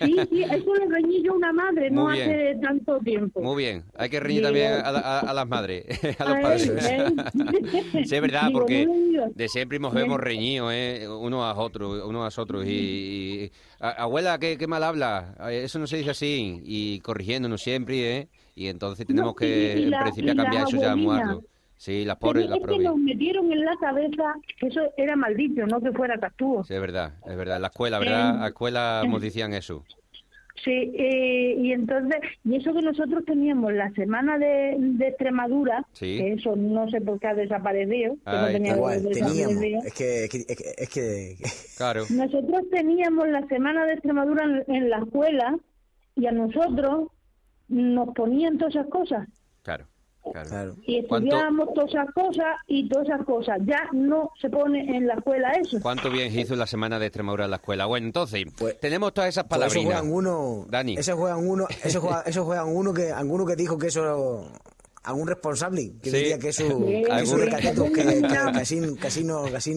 Sí, 0.00 0.16
sí, 0.30 0.42
eso 0.42 0.74
le 0.74 0.86
reñí 0.86 1.22
yo 1.22 1.32
a 1.32 1.36
una 1.36 1.50
madre 1.52 1.90
no 1.90 2.04
Muy 2.04 2.20
hace 2.20 2.54
tanto 2.60 2.98
tiempo. 2.98 3.40
Muy 3.40 3.56
bien, 3.62 3.84
hay 3.96 4.10
que 4.10 4.20
reñir 4.20 4.42
también 4.42 4.72
a, 4.74 4.80
a- 4.90 5.20
a 5.20 5.32
las 5.32 5.48
madres, 5.48 5.86
a 6.20 6.24
los 6.26 6.38
padres. 6.42 6.70
Sí, 8.04 8.14
es 8.16 8.20
verdad, 8.22 8.50
porque 8.52 8.86
de 9.34 9.48
siempre 9.48 9.78
nos 9.78 9.96
hemos 9.96 10.20
reñido, 10.20 10.70
¿eh? 10.70 11.08
unos 11.08 11.42
a 11.42 11.54
otros, 11.58 12.04
unos 12.04 12.38
a 12.38 12.42
otros. 12.42 12.66
Y, 12.66 12.70
y- 12.70 13.52
abuela, 13.80 14.38
¿qué, 14.38 14.58
qué 14.58 14.66
mal 14.66 14.84
habla? 14.84 15.34
Eso 15.50 15.78
no 15.78 15.86
se 15.86 15.96
dice 15.96 16.10
así. 16.10 16.60
Y 16.64 17.00
corrigiéndonos 17.00 17.62
siempre, 17.62 18.16
¿eh? 18.18 18.28
Y 18.54 18.66
entonces 18.66 19.06
tenemos 19.06 19.30
No, 19.30 19.34
que, 19.34 19.76
y- 19.78 19.82
en 19.94 19.98
principio, 20.02 20.34
cambiar 20.36 20.66
eso 20.68 20.76
ya, 20.76 20.92
abuelinas. 20.92 21.38
Sí, 21.80 22.04
las 22.04 22.16
pobres, 22.18 22.44
es 22.44 22.50
las 22.50 22.58
que 22.58 22.64
propias. 22.66 22.92
nos 22.92 22.98
metieron 23.00 23.50
en 23.52 23.64
la 23.64 23.74
cabeza 23.80 24.34
que 24.58 24.66
eso 24.66 24.82
era 24.98 25.16
maldito, 25.16 25.66
no 25.66 25.80
que 25.80 25.90
fuera 25.92 26.18
castuvo. 26.18 26.62
Sí, 26.62 26.74
es 26.74 26.80
verdad, 26.80 27.14
es 27.26 27.34
verdad. 27.38 27.56
En 27.56 27.62
la 27.62 27.68
escuela, 27.68 27.98
¿verdad? 27.98 28.34
Eh, 28.34 28.36
A 28.36 28.40
la 28.42 28.48
escuela 28.48 29.02
nos 29.08 29.22
decían 29.22 29.54
eso. 29.54 29.82
Sí, 30.62 30.92
eh, 30.94 31.54
y 31.58 31.72
entonces, 31.72 32.18
y 32.44 32.56
eso 32.56 32.74
que 32.74 32.82
nosotros 32.82 33.24
teníamos 33.24 33.72
la 33.72 33.90
semana 33.92 34.36
de, 34.36 34.76
de 34.78 35.08
Extremadura, 35.08 35.86
Sí. 35.92 36.18
que 36.18 36.32
eso 36.34 36.54
no 36.54 36.86
sé 36.90 37.00
por 37.00 37.18
qué 37.18 37.28
ha 37.28 37.34
desaparecido, 37.34 38.12
que 38.16 38.30
no 38.30 38.38
Ay, 38.44 38.52
tenía 38.52 38.76
Igual, 38.76 39.02
teníamos. 39.02 39.36
desaparecido. 39.36 39.80
Es 39.86 39.94
que, 39.94 40.24
es 40.24 40.30
que, 40.30 40.36
es 40.36 40.46
que, 40.58 40.64
es 40.76 40.88
que- 40.90 41.36
Claro. 41.78 42.02
Nosotros 42.10 42.60
teníamos 42.70 43.26
la 43.28 43.46
semana 43.46 43.86
de 43.86 43.94
Extremadura 43.94 44.44
en, 44.44 44.74
en 44.76 44.90
la 44.90 44.98
escuela 44.98 45.56
y 46.14 46.26
a 46.26 46.32
nosotros 46.32 47.08
nos 47.68 48.08
ponían 48.14 48.58
todas 48.58 48.74
esas 48.74 48.88
cosas. 48.88 49.26
Claro, 49.62 49.86
claro. 50.32 50.48
claro. 50.48 50.74
Y 50.86 51.04
¿Cuánto- 51.06 51.26
estudiábamos 51.28 51.74
todas 51.74 51.90
esas 51.90 52.10
cosas 52.14 52.46
y 52.66 52.88
todas 52.88 53.08
esas 53.08 53.24
cosas. 53.24 53.58
Ya 53.64 53.88
no 53.92 54.30
se 54.40 54.48
pone 54.50 54.96
en 54.96 55.06
la 55.06 55.14
escuela 55.14 55.50
eso. 55.52 55.78
¿Cuánto 55.82 56.10
bien 56.10 56.36
hizo 56.38 56.54
la 56.56 56.66
semana 56.66 56.98
de 56.98 57.06
Extremadura 57.06 57.44
en 57.46 57.50
la 57.50 57.56
escuela? 57.56 57.86
Bueno, 57.86 58.06
entonces, 58.06 58.44
Pues- 58.58 58.78
tenemos 58.80 59.12
todas 59.14 59.28
esas 59.30 59.44
Pues 59.44 59.60
eso 59.66 59.82
juegan 59.82 60.12
uno. 60.12 60.66
Dani. 60.68 60.96
Eso 60.96 61.16
juegan 61.16 61.46
uno. 61.46 61.66
Eso 61.84 62.00
juegan, 62.00 62.22
eso 62.26 62.44
juegan 62.44 62.68
uno 62.68 62.92
que 62.94 63.10
alguno 63.10 63.44
que 63.46 63.56
dijo 63.56 63.78
que 63.78 63.88
eso 63.88 64.48
algún 65.02 65.26
responsable 65.26 65.92
que 66.02 66.10
Sí. 66.10 66.16
diría 66.16 66.38
que 66.38 66.50
eso 66.50 66.62
Sí, 66.66 66.84
que 67.06 67.22
eso 67.22 67.36
de 67.38 67.48
catetos 67.48 67.84
que, 67.90 68.02
que, 68.04 68.20
que 68.20 68.36
así, 68.36 68.80
que 69.00 69.06
así 69.06 69.24
no 69.24 69.44
que 69.44 69.56
así 69.56 69.72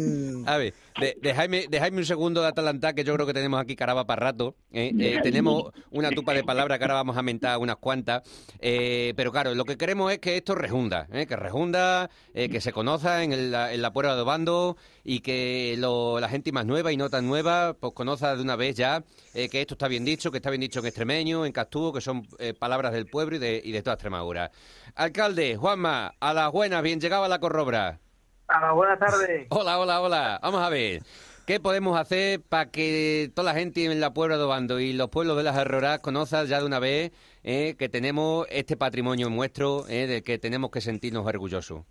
A 0.46 0.58
ver, 0.58 0.74
de- 1.00 1.18
dejadme, 1.22 1.66
dejadme 1.70 1.98
un 2.00 2.06
segundo 2.06 2.42
de 2.42 2.48
Atalanta, 2.48 2.94
que 2.94 3.04
yo 3.04 3.14
creo 3.16 3.26
que 3.26 3.34
tenemos 3.34 3.60
aquí 3.60 3.76
caraba 3.76 4.06
para 4.06 4.28
rato. 4.32 4.56
¿eh? 4.72 4.92
Eh, 5.00 5.20
tenemos 5.24 5.72
una 5.92 6.10
tupa 6.12 6.34
de 6.34 6.44
palabras 6.44 6.78
que 6.78 6.84
ahora 6.86 6.96
vamos 6.96 7.18
a 7.18 7.22
mentar 7.22 7.58
unas 7.58 7.78
cuantas. 7.78 8.24
Eh, 8.60 9.14
pero 9.16 9.32
claro, 9.32 9.54
lo 9.56 9.66
que 9.66 9.78
queremos 9.78 10.12
es 10.12 10.20
que 10.20 10.38
esto 10.38 10.56
rejunda, 10.56 11.08
¿eh? 11.12 11.26
que 11.26 11.36
rejunda, 11.36 12.10
eh, 12.34 12.50
que 12.50 12.62
se 12.62 12.72
conozca 12.72 13.24
en, 13.24 13.34
el- 13.34 13.52
la, 13.52 13.74
en 13.74 13.82
la 13.82 13.92
puerta 13.94 14.16
de 14.16 14.24
bando 14.24 14.78
y 15.04 15.20
que 15.22 15.76
lo- 15.78 16.20
la 16.20 16.30
gente 16.30 16.52
más 16.52 16.66
nueva 16.66 16.92
y 16.92 16.98
no 16.98 17.10
tan 17.10 17.28
nueva 17.28 17.74
pues 17.80 17.94
conozca 17.94 18.36
de 18.36 18.42
una 18.42 18.56
vez 18.56 18.76
ya 18.76 19.04
que 19.34 19.62
esto 19.62 19.74
está 19.74 19.88
bien 19.88 20.06
dicho, 20.06 20.30
que 20.32 20.38
está 20.38 20.50
bien 20.52 20.62
dicho 20.62 20.80
en 20.80 20.86
extremeño, 20.86 21.46
en 21.46 21.52
castúo, 21.52 21.92
que 21.92 22.02
son 22.02 22.28
eh, 22.40 22.54
palabras 22.54 22.94
del 22.94 23.08
pueblo 23.08 23.36
y 23.36 23.40
de, 23.40 23.62
y 23.64 23.72
de 23.72 23.82
toda 23.82 23.96
Extremadura. 23.96 24.52
Alcalde, 24.96 25.56
Juanma, 25.56 26.14
a 26.20 26.34
las 26.34 26.52
buenas, 26.52 26.84
bien 26.84 27.00
llegado 27.02 27.24
a 27.24 27.28
la 27.28 27.40
corrobra. 27.40 28.00
Hola, 28.48 28.72
buenas 28.74 29.00
tardes. 29.00 29.48
Hola, 29.52 29.80
hola, 29.80 30.02
hola. 30.02 30.40
Vamos 30.42 30.62
a 30.62 30.70
ver. 30.70 31.02
¿Qué 31.46 31.60
podemos 31.60 32.00
hacer 32.00 32.40
para 32.42 32.72
que 32.72 33.30
toda 33.36 33.52
la 33.52 33.60
gente 33.60 33.84
en 33.84 34.00
la 34.00 34.14
Puebla 34.14 34.38
de 34.38 34.44
Obando 34.44 34.80
y 34.80 34.94
los 34.94 35.10
pueblos 35.10 35.36
de 35.36 35.44
las 35.44 35.58
Herroras 35.58 36.00
conozcan 36.00 36.46
ya 36.46 36.60
de 36.60 36.66
una 36.66 36.80
vez 36.80 37.12
eh, 37.44 37.76
que 37.78 37.90
tenemos 37.90 38.48
este 38.50 38.78
patrimonio 38.78 39.30
nuestro 39.30 39.86
eh, 39.90 40.08
del 40.08 40.24
que 40.24 40.38
tenemos 40.38 40.72
que 40.72 40.80
sentirnos 40.80 41.26
orgullosos? 41.26 41.84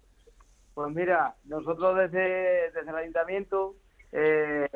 Pues 0.73 0.95
mira, 0.95 1.35
nosotros 1.45 1.99
desde, 1.99 2.71
desde 2.73 2.89
el 2.89 2.97
ayuntamiento, 2.97 3.75
eh, 4.13 4.69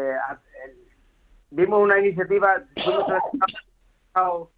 vimos 1.51 1.83
una 1.83 1.99
iniciativa, 1.99 2.63
fuimos 2.75 3.07
seleccionados 3.07 4.49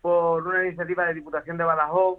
por 0.00 0.46
una 0.48 0.64
iniciativa 0.66 1.06
de 1.06 1.14
Diputación 1.14 1.56
de 1.56 1.64
Badajoz, 1.64 2.16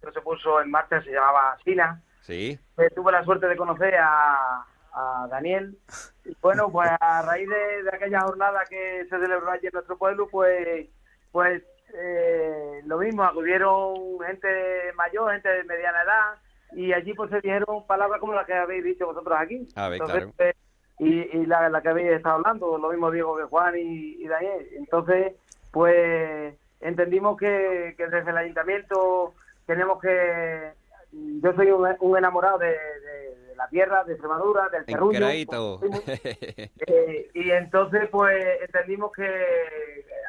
que 0.00 0.10
se 0.10 0.20
puso 0.22 0.62
en 0.62 0.70
marcha, 0.70 1.02
se 1.02 1.12
llamaba 1.12 1.58
SINA. 1.64 2.02
Sí. 2.20 2.58
Eh, 2.78 2.90
tuve 2.94 3.12
la 3.12 3.24
suerte 3.24 3.46
de 3.48 3.56
conocer 3.56 3.96
a, 3.96 4.64
a 4.92 5.26
Daniel. 5.30 5.76
Y 6.24 6.36
bueno, 6.40 6.70
pues 6.70 6.90
a 7.00 7.22
raíz 7.22 7.48
de, 7.48 7.82
de 7.82 7.90
aquella 7.92 8.20
jornada 8.20 8.62
que 8.68 9.04
se 9.04 9.18
celebró 9.18 9.50
allí 9.50 9.66
en 9.66 9.72
nuestro 9.72 9.96
pueblo, 9.96 10.28
pues, 10.28 10.88
pues 11.32 11.62
eh, 11.94 12.82
lo 12.84 12.98
mismo, 12.98 13.24
acudieron 13.24 13.94
gente 14.24 14.92
mayor, 14.94 15.32
gente 15.32 15.48
de 15.48 15.64
mediana 15.64 16.02
edad, 16.02 16.34
y 16.72 16.92
allí 16.92 17.14
pues 17.14 17.30
se 17.30 17.40
dijeron 17.40 17.86
palabras 17.86 18.20
como 18.20 18.34
las 18.34 18.46
que 18.46 18.54
habéis 18.54 18.84
dicho 18.84 19.06
vosotros 19.06 19.36
aquí. 19.38 19.66
A 19.74 19.88
ver, 19.88 20.00
Entonces, 20.00 20.20
claro. 20.20 20.32
pues, 20.36 20.56
y, 21.00 21.38
y 21.38 21.46
la, 21.46 21.68
la 21.68 21.80
que 21.80 21.88
habéis 21.88 22.12
estado 22.12 22.36
hablando, 22.36 22.78
lo 22.78 22.90
mismo 22.90 23.10
Diego 23.10 23.36
que 23.36 23.44
Juan 23.44 23.76
y, 23.76 24.22
y 24.22 24.28
Daniel. 24.28 24.68
Entonces, 24.76 25.32
pues 25.72 26.54
entendimos 26.80 27.38
que, 27.38 27.94
que 27.96 28.06
desde 28.06 28.30
el 28.30 28.36
ayuntamiento 28.36 29.34
tenemos 29.66 30.00
que... 30.00 30.78
Yo 31.12 31.52
soy 31.54 31.70
un, 31.70 31.88
un 32.00 32.18
enamorado 32.18 32.58
de, 32.58 32.68
de- 32.68 33.36
de 33.50 33.56
la 33.56 33.68
tierra, 33.68 34.04
de 34.04 34.12
Extremadura, 34.12 34.68
del 34.70 34.84
terruño. 34.86 35.18
Enqueradito. 35.18 35.80
Eh, 36.86 37.30
y 37.34 37.50
entonces, 37.50 38.08
pues, 38.10 38.42
entendimos 38.62 39.12
que, 39.12 39.26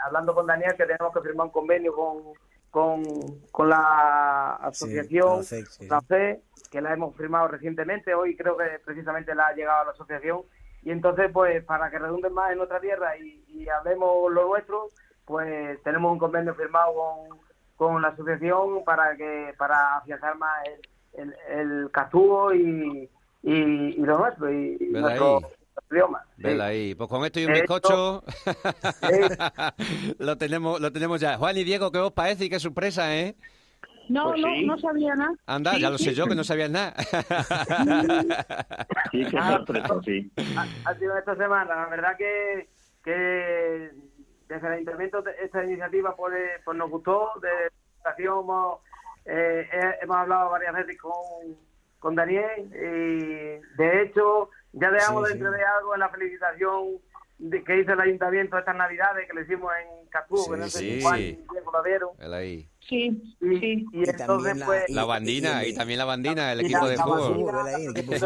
hablando 0.05 0.33
con 0.35 0.45
Daniel, 0.47 0.75
que 0.75 0.85
tenemos 0.85 1.13
que 1.13 1.21
firmar 1.21 1.47
un 1.47 1.51
convenio 1.51 1.93
con, 1.95 2.33
con, 2.69 3.03
con 3.51 3.69
la 3.69 4.55
asociación, 4.55 5.43
sí, 5.43 5.63
que 6.69 6.81
la 6.81 6.93
hemos 6.93 7.15
firmado 7.15 7.47
recientemente. 7.47 8.13
Hoy 8.13 8.35
creo 8.35 8.57
que 8.57 8.79
precisamente 8.83 9.33
la 9.35 9.47
ha 9.47 9.53
llegado 9.55 9.81
a 9.81 9.85
la 9.85 9.91
asociación. 9.91 10.41
Y 10.83 10.91
entonces, 10.91 11.29
pues, 11.31 11.63
para 11.63 11.89
que 11.91 11.99
redunden 11.99 12.33
más 12.33 12.51
en 12.51 12.57
nuestra 12.57 12.79
tierra 12.79 13.15
y, 13.17 13.43
y 13.47 13.69
hablemos 13.69 14.31
lo 14.31 14.47
nuestro, 14.47 14.89
pues 15.25 15.81
tenemos 15.83 16.11
un 16.11 16.19
convenio 16.19 16.53
firmado 16.55 16.93
con, 16.93 17.39
con 17.81 17.99
la 17.99 18.09
asociación 18.09 18.83
para 18.85 19.15
que 19.17 19.55
para 19.57 19.97
afianzar 19.97 20.37
más 20.37 20.51
el, 21.15 21.33
el, 21.49 21.89
el 21.89 21.89
y, 22.53 23.09
y, 23.41 23.53
y 23.53 24.01
lo 24.05 24.19
nuestro, 24.19 24.53
y, 24.53 24.77
nuestro, 24.91 25.37
ahí. 25.37 25.43
idioma. 25.89 26.23
Sí. 26.37 26.43
Vela 26.43 26.65
ahí. 26.65 26.93
Pues 26.93 27.09
con 27.09 27.25
esto 27.25 27.39
y 27.39 27.45
un 27.45 27.53
Esto- 27.55 27.73
bizcocho 27.73 28.23
lo 30.19 30.37
tenemos 30.37 30.79
lo 30.79 30.91
tenemos 30.91 31.19
ya. 31.19 31.39
Juan 31.39 31.57
y 31.57 31.63
Diego, 31.63 31.91
¿qué 31.91 31.97
os 31.97 32.11
parece 32.13 32.45
y 32.45 32.49
qué 32.51 32.59
sorpresa, 32.59 33.15
eh? 33.15 33.35
No, 34.09 34.29
Pues 34.29 34.41
no, 34.41 34.47
sí. 34.53 34.65
no 34.67 34.77
sabía 34.77 35.15
nada. 35.15 35.31
Anda, 35.47 35.77
ya 35.79 35.89
lo 35.89 35.97
sé 35.97 36.13
yo 36.13 36.27
que 36.27 36.35
no 36.35 36.43
sabías 36.43 36.69
nada. 36.69 36.93
Sí, 39.11 39.25
qué 39.25 39.37
Ah. 39.39 39.53
sorpresa, 39.57 39.95
sí. 40.05 40.31
ha, 40.55 40.67
ha 40.89 40.95
sido 40.99 41.17
esta 41.17 41.35
semana. 41.35 41.75
La 41.75 41.87
verdad 41.87 42.15
que, 42.15 42.69
que 43.03 43.89
desde 44.51 44.67
el 44.67 44.73
ayuntamiento 44.73 45.23
esta 45.41 45.63
iniciativa 45.63 46.15
pues, 46.15 46.33
eh, 46.35 46.61
pues 46.65 46.77
nos 46.77 46.89
gustó. 46.89 47.31
De 47.41 47.49
hemos, 48.41 48.79
eh, 49.25 49.67
he- 49.71 50.03
hemos 50.03 50.17
hablado 50.17 50.49
varias 50.49 50.73
veces 50.73 50.97
con, 50.99 51.13
con 51.99 52.15
Daniel 52.15 52.65
y 52.73 53.59
de 53.77 54.01
hecho 54.01 54.49
ya 54.73 54.91
dejamos 54.91 55.27
Sí, 55.27 55.33
de 55.33 55.39
sí. 55.39 55.39
algo 55.77 55.93
en 55.93 55.99
la 56.01 56.09
felicitación 56.09 56.99
de, 57.43 57.63
que 57.63 57.79
hizo 57.81 57.93
el 57.93 57.99
ayuntamiento 58.01 58.57
estas 58.57 58.75
navidades 58.75 59.27
que 59.27 59.33
le 59.33 59.41
hicimos 59.41 59.71
en 59.81 60.07
Castú, 60.09 60.37
Sí, 60.37 60.51
que 60.51 60.57
no 60.57 60.67
sé 60.69 60.79
sí. 60.79 60.95
si 60.95 61.01
Juan 61.01 61.19
lo. 61.99 62.13
Vela 62.19 62.37
ahí. 62.37 62.67
Sí, 62.87 63.35
Y, 63.41 63.59
sí. 63.59 63.85
y 63.93 64.03
Y 64.05 64.09
entonces 64.09 64.57
la- 64.57 64.65
pues... 64.65 64.83
La 64.89 65.05
bandina 65.05 65.65
y- 65.65 65.69
y 65.69 65.73
también 65.75 65.99
la 65.99 66.05
bandina, 66.05 66.51
el 66.53 66.59
equipo 66.61 66.87
de 66.87 66.97
la 66.97 67.03
fútbol. 67.03 67.21
el 67.67 67.93
la 67.93 67.99
equipo 67.99 68.11
de 68.11 68.19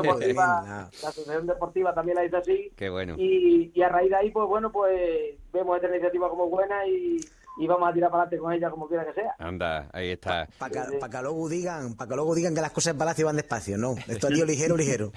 Asociación 1.07 1.47
Deportiva- 1.47 1.93
también 1.93 2.15
la 2.15 2.25
hizo 2.25 2.37
así. 2.37 2.71
Qué 2.75 2.89
bueno. 2.89 3.15
Y, 3.17 3.71
y 3.73 3.81
a 3.81 3.89
raíz 3.89 4.09
de 4.09 4.15
ahí, 4.17 4.31
pues 4.31 4.47
bueno, 4.47 4.71
pues 4.71 5.35
vemos 5.53 5.75
esta 5.77 5.87
iniciativa 5.89 6.29
como 6.29 6.49
buena 6.49 6.85
y, 6.87 7.17
y 7.57 7.67
vamos 7.67 7.89
a 7.89 7.93
tirar 7.93 8.09
para 8.09 8.23
adelante 8.23 8.41
con 8.41 8.53
ella 8.53 8.69
como 8.69 8.87
quiera 8.87 9.05
que 9.05 9.13
sea. 9.13 9.35
Anda, 9.39 9.89
ahí 9.93 10.09
está. 10.11 10.47
Para 10.57 10.71
que, 10.89 10.97
pa' 10.97 11.09
que 11.09 11.21
luego 11.21 11.47
digan, 11.49 11.95
para 11.95 12.09
que 12.09 12.15
luego 12.15 12.35
digan 12.35 12.55
que 12.55 12.61
las 12.61 12.71
cosas 12.71 12.93
en 12.93 12.97
Palacio 12.97 13.25
van 13.25 13.35
despacio, 13.37 13.77
no. 13.77 13.95
Esto 14.07 14.27
ha 14.27 14.31
ido 14.33 14.45
ligero, 14.47 14.75
ligero. 14.77 15.11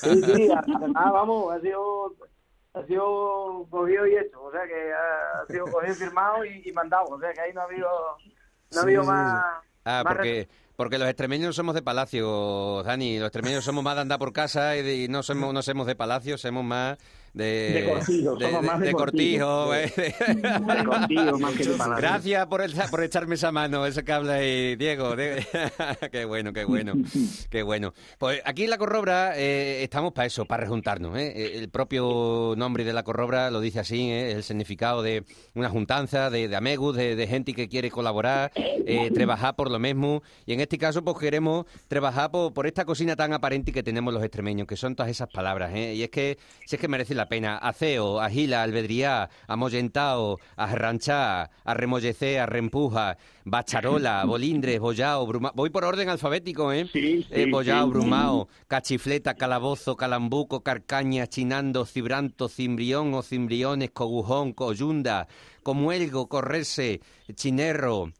Sí, 0.00 0.22
sí, 0.22 0.48
además, 0.76 1.12
vamos, 1.12 1.52
ha 1.54 1.60
sido, 1.60 2.14
ha 2.76 2.86
sido 2.86 3.66
cogido 3.70 4.06
y 4.06 4.16
hecho, 4.16 4.42
o 4.42 4.52
sea 4.52 4.66
que 4.66 4.92
ha, 4.92 5.46
sido 5.46 5.64
cogido, 5.72 5.94
firmado 5.94 6.44
y, 6.44 6.62
y 6.64 6.72
mandado, 6.72 7.04
o 7.06 7.18
sea 7.18 7.32
que 7.32 7.40
ahí 7.40 7.52
no 7.52 7.62
ha 7.62 7.64
habido, 7.64 7.88
no 8.72 8.80
ha 8.80 8.82
habido 8.82 9.02
sí, 9.02 9.08
más... 9.08 9.44
Ah, 9.84 10.02
más 10.04 10.14
porque 10.14 10.48
porque 10.76 10.98
los 10.98 11.08
extremeños 11.08 11.56
somos 11.56 11.74
de 11.74 11.80
palacio, 11.80 12.82
Dani. 12.82 13.18
Los 13.18 13.28
extremeños 13.28 13.64
somos 13.64 13.82
más 13.82 13.94
de 13.94 14.02
andar 14.02 14.18
por 14.18 14.34
casa 14.34 14.76
y, 14.76 14.82
de- 14.82 14.96
y 14.96 15.08
no 15.08 15.22
somos 15.22 15.54
no 15.54 15.62
somos 15.62 15.86
de 15.86 15.96
palacio, 15.96 16.36
somos 16.36 16.64
más 16.64 16.98
de 17.36 17.70
De 17.72 17.84
cortijo, 17.84 18.40
somos 18.40 18.62
más 18.62 18.80
de 18.80 18.92
cortijo, 18.92 19.46
cortijo, 19.66 19.74
eh. 19.74 19.92
De 20.36 20.84
contigo, 20.84 21.38
más 21.38 21.52
que 21.54 21.64
de. 21.64 21.76
Gracias 21.98 22.46
por, 22.46 22.62
el- 22.62 22.72
por 22.90 23.02
echarme 23.04 23.34
esa 23.34 23.52
mano, 23.52 23.84
ese 23.84 24.02
que 24.04 24.12
habla 24.12 24.34
ahí, 24.34 24.74
Diego. 24.76 25.14
de- 25.16 25.44
qué 26.12 26.24
bueno, 26.24 26.52
qué 26.54 26.64
bueno, 26.64 26.94
qué 27.50 27.62
bueno. 27.62 27.92
Pues 28.18 28.40
aquí 28.46 28.64
en 28.64 28.70
La 28.70 28.78
Corrobra 28.78 29.36
eh, 29.38 29.82
estamos 29.82 30.14
para 30.14 30.26
eso, 30.26 30.46
para 30.46 30.62
rejuntarnos. 30.64 31.16
¿eh? 31.18 31.58
El 31.58 31.68
propio 31.68 32.54
nombre 32.56 32.84
de 32.84 32.94
La 32.94 33.02
Corrobra 33.02 33.50
lo 33.50 33.60
dice 33.60 33.80
así, 33.80 34.10
¿eh? 34.10 34.32
el 34.32 34.42
significado 34.42 35.02
de 35.02 35.24
una 35.54 35.68
juntanza, 35.68 36.30
de, 36.30 36.48
de 36.48 36.56
amegus, 36.56 36.96
de, 36.96 37.16
de 37.16 37.26
gente 37.26 37.52
que 37.52 37.68
quiere 37.68 37.90
colaborar, 37.90 38.50
eh, 38.56 39.10
trabajar 39.12 39.54
por 39.56 39.70
lo 39.70 39.78
mismo. 39.78 40.22
Y 40.46 40.54
en 40.54 40.60
este 40.60 40.78
caso, 40.78 41.04
pues 41.04 41.18
queremos 41.18 41.66
trabajar 41.86 42.30
por, 42.30 42.54
por 42.54 42.66
esta 42.66 42.86
cocina 42.86 43.14
tan 43.14 43.34
aparente 43.34 43.72
que 43.72 43.82
tenemos 43.82 44.14
los 44.14 44.22
extremeños, 44.22 44.66
que 44.66 44.76
son 44.76 44.96
todas 44.96 45.10
esas 45.10 45.28
palabras. 45.28 45.72
¿eh? 45.74 45.94
Y 45.94 46.02
es 46.02 46.08
que, 46.08 46.38
si 46.64 46.76
es 46.76 46.80
que 46.80 46.88
merece 46.88 47.14
la 47.14 47.25
pena. 47.28 47.58
Aceo, 47.58 48.20
agila, 48.20 48.62
albedriá, 48.62 49.28
amollentao, 49.48 50.38
arranchá, 50.56 51.50
arremollecé, 51.64 52.38
arrempuja, 52.40 53.16
bacharola, 53.44 54.24
bolindres, 54.26 54.80
bollao, 54.80 55.26
bruma... 55.26 55.52
Voy 55.54 55.70
por 55.70 55.84
orden 55.84 56.08
alfabético, 56.08 56.72
¿eh? 56.72 56.88
Sí, 56.92 57.22
sí, 57.22 57.28
Eh, 57.30 57.46
bollao, 57.50 57.86
sí. 57.86 57.90
brumao, 57.90 58.48
cachifleta, 58.68 59.34
calabozo, 59.34 59.96
calambuco, 59.96 60.62
carcaña, 60.62 61.26
chinando, 61.26 61.84
cibranto, 61.84 62.48
cimbrión 62.48 63.14
o 63.14 63.22
cimbriones, 63.22 63.90
cogujón, 63.90 64.52
coyunda, 64.52 65.28
comuelgo, 65.62 66.28
correrse, 66.28 67.00
chinerro, 67.34 68.12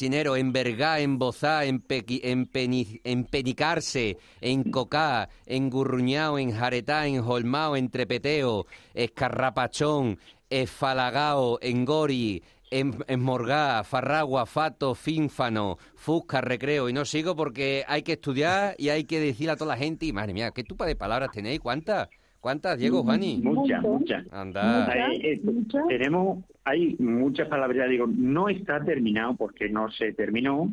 Chinero, 0.00 0.34
envergar, 0.34 0.98
embozar, 1.00 1.66
empequi- 1.66 2.22
empeni- 2.24 3.02
empenicarse, 3.04 4.16
encocá, 4.40 5.28
engurruñao, 5.44 6.38
enjaretá, 6.38 7.06
enjolmao, 7.06 7.76
entrepeteo, 7.76 8.64
escarrapachón, 8.94 10.18
esfalagao, 10.48 11.58
engori, 11.60 12.42
em- 12.70 12.98
esmorgá, 13.08 13.84
farragua, 13.84 14.46
fato, 14.46 14.94
fínfano, 14.94 15.76
fusca, 15.96 16.40
recreo. 16.40 16.88
Y 16.88 16.94
no 16.94 17.04
sigo 17.04 17.36
porque 17.36 17.84
hay 17.86 18.00
que 18.02 18.12
estudiar 18.12 18.76
y 18.78 18.88
hay 18.88 19.04
que 19.04 19.20
decir 19.20 19.50
a 19.50 19.56
toda 19.56 19.74
la 19.74 19.76
gente. 19.76 20.06
Y 20.06 20.14
madre 20.14 20.32
mía, 20.32 20.50
¿qué 20.52 20.64
tupa 20.64 20.86
de 20.86 20.96
palabras 20.96 21.30
tenéis? 21.30 21.60
¿Cuántas? 21.60 22.08
¿Cuántas, 22.40 22.78
Diego, 22.78 23.02
Juani? 23.02 23.40
Muchas, 23.42 23.82
muchas. 23.82 24.26
Anda. 24.32 24.90
Hay, 24.90 25.16
eh, 25.22 25.40
tenemos, 25.88 26.42
hay 26.64 26.96
muchas 26.98 27.48
palabras, 27.48 27.88
digo, 27.90 28.06
no 28.06 28.48
está 28.48 28.82
terminado 28.82 29.34
porque 29.36 29.68
no 29.68 29.90
se 29.90 30.12
terminó, 30.14 30.72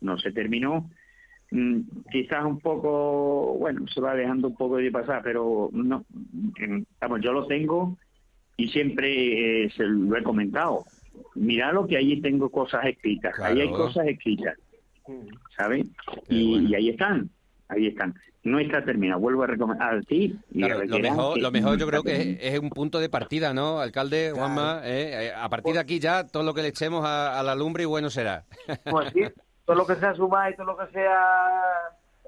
no 0.00 0.18
se 0.18 0.30
terminó. 0.30 0.88
Mm, 1.50 1.80
quizás 2.10 2.44
un 2.44 2.60
poco, 2.60 3.56
bueno, 3.58 3.86
se 3.88 4.00
va 4.00 4.14
dejando 4.14 4.48
un 4.48 4.56
poco 4.56 4.76
de 4.76 4.90
pasar, 4.90 5.22
pero 5.24 5.70
no, 5.72 6.04
mm, 6.10 6.82
vamos, 7.00 7.20
yo 7.20 7.32
lo 7.32 7.46
tengo 7.46 7.98
y 8.56 8.68
siempre 8.68 9.64
eh, 9.64 9.70
se 9.76 9.84
lo 9.84 10.16
he 10.16 10.22
comentado. 10.22 10.84
Mira 11.34 11.72
lo 11.72 11.86
que 11.86 11.96
allí 11.96 12.20
tengo 12.20 12.50
cosas 12.50 12.84
escritas, 12.86 13.38
ahí 13.40 13.60
hay 13.60 13.68
Claro. 13.68 13.84
cosas 13.84 14.06
escritas, 14.06 14.54
¿sabes? 15.56 15.86
Y, 16.28 16.50
bueno. 16.50 16.68
y 16.68 16.74
ahí 16.74 16.88
están, 16.90 17.30
ahí 17.68 17.88
están. 17.88 18.14
No 18.44 18.60
está 18.60 18.84
terminado, 18.84 19.20
vuelvo 19.20 19.42
a 19.42 19.48
recomendar 19.48 19.96
a 19.96 20.00
ti. 20.02 20.38
y 20.52 20.62
a 20.62 20.68
lo 20.68 20.98
mejor, 20.98 21.38
lo 21.38 21.50
mejor 21.50 21.72
no 21.72 21.78
yo 21.78 21.86
creo 21.88 22.02
que 22.04 22.14
es, 22.14 22.38
es 22.40 22.58
un 22.60 22.70
punto 22.70 23.00
de 23.00 23.08
partida, 23.08 23.52
¿no, 23.52 23.80
alcalde 23.80 24.30
Claro. 24.32 24.36
Juanma? 24.36 24.80
Eh, 24.84 25.26
eh, 25.26 25.32
a 25.36 25.48
partir 25.48 25.74
de 25.74 25.80
aquí 25.80 25.98
ya 25.98 26.24
todo 26.24 26.44
lo 26.44 26.54
que 26.54 26.62
le 26.62 26.68
echemos 26.68 27.04
a, 27.04 27.38
a 27.38 27.42
la 27.42 27.54
lumbre 27.56 27.82
y 27.82 27.86
bueno 27.86 28.08
será. 28.08 28.44
Pues 28.90 29.12
sí, 29.12 29.24
todo 29.64 29.76
lo 29.76 29.86
que 29.86 29.96
sea 29.96 30.14
sumar 30.14 30.52
y 30.52 30.56
todo 30.56 30.66
lo 30.66 30.76
que 30.76 30.86
sea 30.92 31.20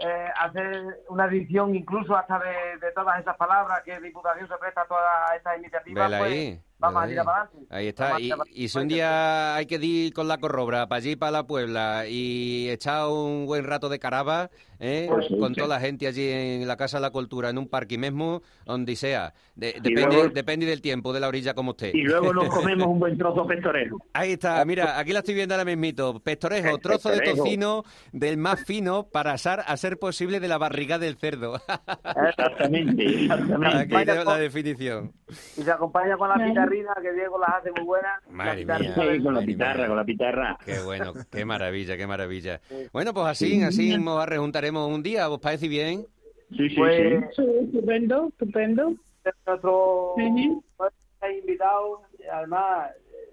eh, 0.01 0.29
hacer 0.40 0.83
una 1.09 1.27
edición 1.27 1.74
incluso 1.74 2.16
hasta 2.16 2.38
de, 2.38 2.79
de 2.85 2.92
todas 2.92 3.20
esas 3.20 3.37
palabras 3.37 3.81
que 3.85 4.01
Diputación 4.01 4.48
se 4.48 4.57
presta 4.57 4.83
a 4.83 4.87
todas 4.87 5.37
estas 5.37 5.59
iniciativas, 5.59 6.09
pues 6.09 6.33
ahí. 6.33 6.61
Vamos 6.78 7.02
a 7.02 7.06
tirar 7.06 7.24
para 7.24 7.42
adelante. 7.42 7.66
Ahí 7.70 7.88
está. 7.88 8.16
Y, 8.52 8.68
si 8.68 8.78
un 8.78 8.88
día 8.88 9.54
hay 9.56 9.66
que 9.66 9.76
ir 9.76 10.12
con 10.12 10.28
la 10.28 10.38
corrobra 10.38 10.86
para 10.88 10.98
allí, 10.98 11.16
para 11.16 11.32
la 11.32 11.46
Puebla, 11.46 12.04
y 12.08 12.68
echar 12.70 13.08
un 13.08 13.46
buen 13.46 13.64
rato 13.64 13.88
de 13.88 13.98
caraba, 13.98 14.50
¿eh? 14.78 15.06
Pues 15.08 15.26
sí, 15.26 15.38
con 15.38 15.54
sí. 15.54 15.60
toda 15.60 15.68
la 15.76 15.80
gente 15.80 16.06
allí 16.06 16.28
en 16.28 16.66
la 16.68 16.76
Casa 16.76 16.98
de 16.98 17.02
la 17.02 17.10
Cultura, 17.10 17.50
en 17.50 17.58
un 17.58 17.68
parque 17.68 17.98
mismo, 17.98 18.42
donde 18.64 18.96
sea. 18.96 19.34
De- 19.54 19.72
depende, 19.82 20.02
luego- 20.06 20.28
depende 20.28 20.66
del 20.66 20.80
tiempo, 20.80 21.12
de 21.12 21.20
la 21.20 21.28
orilla 21.28 21.54
como 21.54 21.72
usted. 21.72 21.90
Y 21.94 22.02
luego 22.02 22.32
nos 22.32 22.48
comemos 22.54 22.86
un 22.86 22.98
buen 23.00 23.18
trozo 23.18 23.46
pestorejo. 23.46 23.98
Ahí 24.12 24.32
está, 24.32 24.64
mira, 24.64 24.98
aquí 24.98 25.12
la 25.12 25.18
estoy 25.20 25.34
viendo 25.34 25.54
ahora 25.54 25.64
mismito. 25.64 26.20
Pestorejo, 26.20 26.68
El 26.76 26.80
trozo 26.80 27.10
de 27.10 27.20
tocino 27.20 27.82
del 28.12 28.36
más 28.38 28.64
fino 28.64 29.08
para 29.08 29.32
asar 29.32 29.64
a 29.66 29.76
ser 29.76 29.98
posible 29.98 30.40
de 30.40 30.48
la 30.48 30.58
barriga 30.58 30.98
del 30.98 31.16
cerdo. 31.16 31.60
Exactamente, 32.28 33.02
Aquí 33.06 33.24
exactamente. 33.24 34.06
tengo 34.06 34.24
la 34.24 34.38
definición. 34.38 35.12
Y 35.56 35.62
se 35.62 35.70
acompaña 35.70 36.16
con 36.16 36.28
la 36.28 36.34
Claro. 36.36 36.48
Guitarrina, 36.70 36.94
que 37.02 37.12
Diego 37.12 37.38
las 37.38 37.50
hace 37.57 37.70
muy 37.72 37.85
buenas. 37.85 38.22
Madre 38.31 38.64
La 38.64 38.78
mía. 38.78 38.88
Sí, 38.94 39.22
con 39.22 39.35
la 39.35 39.40
mía. 39.40 39.87
con 39.88 39.96
la 39.96 40.04
pitarra. 40.04 40.59
Qué 40.64 40.78
bueno, 40.85 41.12
qué 41.31 41.44
maravilla, 41.44 41.96
qué 41.96 42.07
maravilla. 42.07 42.61
Bueno, 42.92 43.12
pues 43.14 43.26
así, 43.26 43.62
así 43.62 43.96
nos 43.98 44.26
rejuntaremos 44.26 44.88
un 44.88 45.02
día, 45.02 45.28
¿os 45.28 45.40
parece 45.40 45.68
bien? 45.68 46.07
Sí, 46.57 46.68
sí, 46.70 46.76
Pues, 46.76 47.24
sí. 47.37 47.42
Estupendo, 47.64 48.28
estupendo. 48.28 48.94
nuestro 49.46 50.14
invitado, 51.37 52.02
además, 52.33 52.90
eh, 52.96 53.33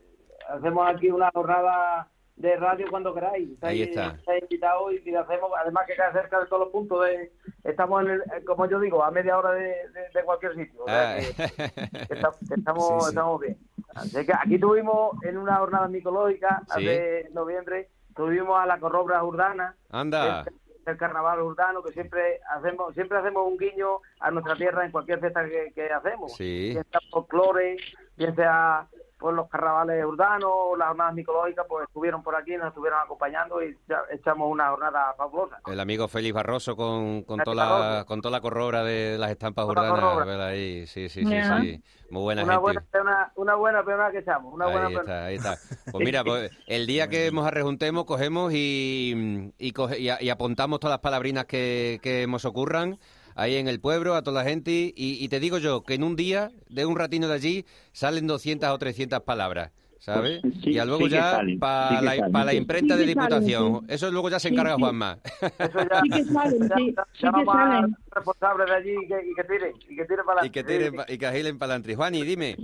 hacemos 0.50 0.88
aquí 0.90 1.10
una 1.10 1.30
jornada 1.32 2.10
de 2.36 2.56
radio 2.58 2.86
cuando 2.90 3.14
queráis. 3.14 3.50
Ahí 3.64 3.84
Estáis- 3.84 3.90
está. 3.90 4.16
estáis 4.20 4.44
invitados 4.44 4.94
y 4.94 5.02
que 5.04 5.18
hacemos, 5.18 5.52
además 5.60 5.86
que 5.88 5.94
queda 5.96 6.12
cerca 6.12 6.40
de 6.40 6.46
todos 6.48 6.62
los 6.64 6.70
puntos, 6.70 7.06
de, 7.06 7.32
estamos, 7.64 8.04
en 8.04 8.10
el, 8.12 8.24
como 8.46 8.66
yo 8.68 8.80
digo, 8.80 9.04
a 9.04 9.12
media 9.12 9.38
hora 9.38 9.52
de, 9.52 9.62
de- 9.68 10.10
de 10.14 10.24
cualquier 10.26 10.54
sitio. 10.56 10.84
o 10.84 10.86
sea 10.88 11.12
Ah. 11.12 11.16
que- 11.18 11.34
que 12.08 12.14
esta- 12.14 12.32
que 12.48 12.56
estamos, 12.56 12.88
Sí, 12.88 12.94
sí. 13.02 13.10
estamos 13.10 13.40
bien. 13.42 13.58
Así 13.96 14.26
que 14.26 14.34
aquí 14.34 14.60
tuvimos 14.60 15.16
en 15.24 15.38
una 15.38 15.56
jornada 15.58 15.88
micológica 15.88 16.62
Sí. 16.76 16.86
de 16.86 17.30
noviembre, 17.34 17.90
tuvimos 18.16 18.60
a 18.60 18.66
la 18.66 18.80
corrobra 18.80 19.24
urdana, 19.24 19.76
Anda, 19.90 20.42
el, 20.46 20.54
el 20.92 20.98
carnaval 20.98 21.42
urbano 21.42 21.82
que 21.82 21.94
siempre 21.94 22.42
hacemos 22.50 22.94
siempre 22.94 23.18
hacemos 23.18 23.48
un 23.50 23.58
guiño 23.58 24.00
a 24.20 24.30
nuestra 24.32 24.56
tierra 24.56 24.86
en 24.86 24.92
cualquier 24.92 25.20
fiesta 25.22 25.46
que, 25.46 25.72
que 25.74 25.92
hacemos 25.92 26.34
Sí. 26.36 26.72
bien 26.72 26.84
sea 26.92 27.00
folclore 27.10 27.78
bien 28.18 28.36
sea 28.36 28.88
por 29.26 29.34
los 29.34 29.50
carnavales 29.50 30.06
urbanos 30.06 30.52
o 30.54 30.76
las 30.78 30.90
jornadas 30.90 31.16
micológicas 31.16 31.66
pues 31.68 31.88
estuvieron 31.88 32.22
por 32.22 32.36
aquí 32.36 32.56
nos 32.58 32.68
estuvieron 32.68 33.00
acompañando 33.00 33.60
y 33.64 33.76
ya 33.90 34.04
echamos 34.12 34.52
una 34.52 34.70
jornada 34.70 35.16
fabulosa 35.18 35.60
el 35.66 35.80
amigo 35.80 36.08
Félix 36.08 36.36
Barroso 36.36 36.76
con, 36.76 37.24
con, 37.24 37.40
toda 37.40 37.56
la, 37.98 38.06
con 38.06 38.22
toda 38.22 38.34
la 38.34 38.42
corrobra 38.42 38.84
de 38.84 39.18
las 39.18 39.32
estampas 39.32 39.66
Con 39.66 39.76
urbanas. 39.80 40.40
Ahí, 40.42 40.86
sí, 40.86 41.10
sí, 41.10 41.26
sí, 41.26 41.42
sí. 41.62 41.84
Muy 42.12 42.22
buena 42.22 42.44
una 42.44 42.54
gente. 42.62 42.62
buena 42.92 43.32
una 43.36 43.56
buena 43.56 43.84
peonada 43.84 44.12
que 44.12 44.20
echamos 44.20 44.54
una 44.54 44.66
buena 44.68 44.88
Ahí 44.90 44.94
peonada. 44.94 45.30
está, 45.32 45.50
ahí 45.50 45.56
está. 45.56 45.76
Pues 45.92 46.06
mira, 46.06 46.24
pues, 46.24 46.52
el 46.68 46.86
día 46.86 47.08
que 47.08 47.32
nos 47.32 47.48
arrejuntemos, 47.48 48.06
cogemos 48.06 48.54
y, 48.54 49.52
y, 49.58 49.72
coge- 49.74 49.98
y 50.00 50.10
a- 50.10 50.22
y 50.22 50.30
apuntamos 50.30 50.80
todas 50.80 50.94
las 50.94 51.00
palabrinas 51.02 51.46
que, 51.46 52.00
que 52.04 52.28
nos 52.28 52.46
ocurran 52.46 53.00
ahí 53.36 53.56
en 53.58 53.68
el 53.68 53.80
pueblo, 53.80 54.16
a 54.16 54.24
toda 54.24 54.44
la 54.44 54.50
gente. 54.50 54.72
Y, 54.96 55.24
y 55.24 55.28
te 55.30 55.40
digo 55.40 55.58
yo 55.60 55.84
que 55.84 55.94
en 55.94 56.04
un 56.04 56.16
día, 56.16 56.50
de 56.70 56.86
un 56.86 56.96
ratino 56.98 57.28
de 57.28 57.36
allí, 57.36 57.66
salen 57.92 58.26
200 58.28 58.70
o 58.70 58.78
300 58.78 59.22
palabras. 59.22 59.72
¿Sabes? 60.00 60.42
Pues 60.42 60.54
sí, 60.64 60.70
y 60.70 60.78
a 60.78 60.86
luego 60.86 61.06
sí 61.06 61.10
ya 61.14 61.32
salen, 61.32 61.58
para 61.58 61.98
sí 62.00 62.06
la, 62.06 62.16
salen, 62.16 62.32
pa' 62.32 62.46
la 62.46 62.52
sí. 62.52 62.58
imprenta 62.58 62.94
Sí 62.94 63.00
de 63.00 63.06
salen, 63.14 63.18
Diputación. 63.40 63.80
sí. 63.80 63.86
Eso 63.96 64.12
luego 64.12 64.30
ya 64.30 64.40
se 64.40 64.50
encarga 64.50 64.76
sí. 64.76 64.82
Juanma. 64.82 65.18
eso 65.24 65.80
ya, 65.80 66.02
Sí 66.04 66.10
que 66.10 66.24
salen, 66.26 66.70
ya- 66.70 66.76
sí, 66.76 66.94
ya 66.96 67.06
sí 67.14 67.28
que 67.40 67.46
salen. 67.46 67.96
responsables 68.12 68.68
de 68.68 68.74
allí 68.76 68.92
y 69.04 69.08
que, 69.08 69.16
y 69.32 69.34
que 69.34 69.44
tiren 69.46 69.72
y 69.90 69.96
que 69.96 70.06
tiren 70.06 70.26
para 70.26 70.46
y 70.46 70.50
que 70.52 70.60
adelante. 70.60 70.78
tiren 70.86 70.96
pa- 70.96 71.06
y 71.12 71.18
que 71.18 71.26
agilen 71.26 71.58
para 71.58 71.74
adelante. 71.74 71.96
Juani, 71.96 72.24
dime. 72.24 72.56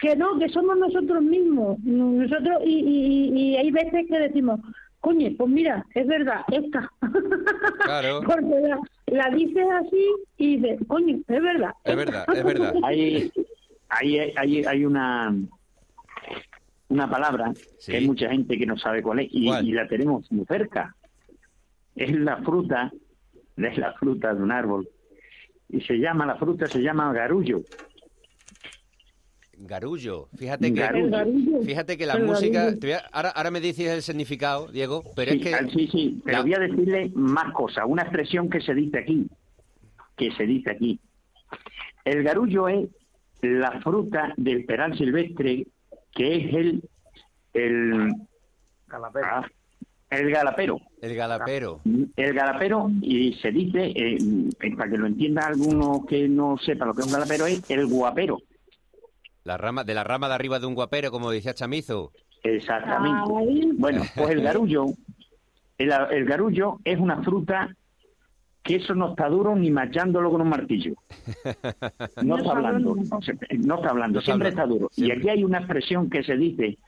Que 0.00 0.14
no, 0.14 0.38
que 0.38 0.48
somos 0.50 0.76
nosotros 0.78 1.20
mismos. 1.20 1.80
Nosotros, 1.80 2.58
y, 2.64 2.78
y, 2.78 3.28
y- 3.32 3.38
y 3.54 3.56
hay 3.56 3.70
veces 3.72 4.06
que 4.08 4.18
decimos, 4.20 4.60
coño, 5.00 5.30
pues 5.36 5.50
mira, 5.50 5.84
es 5.96 6.06
verdad, 6.06 6.42
esta. 6.52 6.88
Claro. 7.84 8.20
Porque 8.26 8.60
la, 8.68 8.78
la 9.12 9.28
dices 9.30 9.64
así 9.80 10.06
y 10.38 10.56
dices, 10.56 10.80
coño, 10.88 11.16
es 11.28 11.42
verdad. 11.42 11.70
Es 11.84 11.96
verdad, 11.96 12.24
es 12.34 12.44
verdad. 12.44 12.74
Hay, 12.82 13.30
hay, 13.88 14.18
hay, 14.36 14.64
hay 14.64 14.84
una 14.84 15.34
una 16.88 17.08
palabra 17.10 17.52
Sí. 17.78 17.90
que 17.92 17.98
hay 17.98 18.06
mucha 18.06 18.28
gente 18.28 18.58
que 18.58 18.66
no 18.66 18.76
sabe 18.76 19.02
cuál 19.02 19.20
es 19.20 19.28
y, 19.30 19.46
¿Cuál? 19.46 19.66
y 19.66 19.72
la 19.72 19.88
tenemos 19.88 20.30
muy 20.30 20.44
cerca. 20.46 20.94
Es 21.96 22.12
la 22.12 22.36
fruta, 22.38 22.92
es 23.56 23.78
la 23.78 23.92
fruta 23.94 24.34
de 24.34 24.42
un 24.42 24.52
árbol 24.52 24.88
y 25.68 25.80
se 25.80 25.94
llama, 25.98 26.26
la 26.26 26.36
fruta 26.36 26.66
se 26.66 26.80
llama 26.82 27.12
garullo. 27.12 27.62
Garullo. 29.66 30.28
Fíjate 30.36 30.72
que, 30.74 30.80
Garullo. 30.80 31.62
Fíjate 31.62 31.96
que 31.96 32.06
la 32.06 32.14
El 32.14 32.24
música. 32.24 32.60
garullo. 32.64 32.78
te 32.80 32.86
voy 32.88 32.94
a- 32.94 33.08
ahora, 33.12 33.30
ahora 33.30 33.50
me 33.50 33.60
dices 33.60 33.88
el 33.88 34.02
significado, 34.02 34.66
Diego, 34.68 35.02
pero 35.14 35.32
sí, 35.32 35.38
es 35.38 35.42
que. 35.44 35.54
ah, 35.54 35.66
sí, 35.72 35.88
sí, 35.90 36.20
pero 36.24 36.38
la- 36.38 36.42
voy 36.42 36.54
a 36.54 36.58
decirle 36.58 37.10
más 37.14 37.52
cosas, 37.52 37.84
una 37.86 38.02
expresión 38.02 38.50
que 38.50 38.60
se 38.60 38.74
dice 38.74 38.98
aquí, 38.98 39.26
que 40.16 40.30
se 40.32 40.44
dice 40.46 40.70
aquí. 40.70 41.00
El 42.04 42.22
garullo 42.24 42.68
es 42.68 42.88
la 43.42 43.80
fruta 43.80 44.34
del 44.36 44.64
peral 44.64 44.96
silvestre, 44.98 45.66
que 46.12 46.36
es 46.36 46.54
el 46.54 46.82
el, 47.54 48.12
Calapero. 48.88 49.26
ah, 49.30 49.46
el 50.10 50.30
galapero. 50.30 50.78
El 51.00 51.14
galapero. 51.14 51.80
El 52.16 52.34
galapero, 52.34 52.90
y 53.02 53.34
se 53.34 53.50
dice, 53.50 53.92
eh, 53.94 54.18
para 54.76 54.90
que 54.90 54.96
lo 54.98 55.06
entienda 55.06 55.46
alguno 55.46 56.04
que 56.08 56.28
no 56.28 56.56
sepa 56.58 56.84
lo 56.86 56.94
que 56.94 57.00
es 57.02 57.06
un 57.06 57.12
galapero, 57.12 57.46
es 57.46 57.62
el 57.70 57.86
guapero. 57.86 58.38
La 59.44 59.56
rama, 59.56 59.84
de 59.84 59.94
la 59.94 60.04
rama 60.04 60.28
de 60.28 60.34
arriba 60.34 60.58
de 60.58 60.66
un 60.66 60.74
guapero, 60.74 61.10
como 61.10 61.30
decía 61.30 61.54
Chamizo. 61.54 62.12
Exactamente. 62.42 63.32
Ahí. 63.36 63.70
Bueno, 63.74 64.02
pues 64.14 64.30
el 64.30 64.42
garullo, 64.42 64.86
el, 65.78 65.92
el 66.10 66.24
garullo 66.24 66.78
es 66.84 66.98
una 66.98 67.22
fruta 67.22 67.74
que 68.62 68.76
eso 68.76 68.94
no 68.94 69.10
está 69.10 69.28
duro 69.28 69.56
ni 69.56 69.70
machándolo 69.70 70.30
con 70.30 70.40
un 70.40 70.48
martillo. 70.48 70.94
No 72.22 72.38
está 72.38 72.52
hablando, 72.52 72.94
no 72.94 73.74
está 73.74 73.88
hablando, 73.90 74.18
No 74.18 74.24
siempre 74.24 74.50
está 74.50 74.66
duro. 74.66 74.88
Y 74.96 75.10
aquí 75.10 75.28
hay 75.28 75.44
una 75.44 75.58
expresión 75.58 76.08
que 76.08 76.22
se 76.22 76.36
dice 76.36 76.78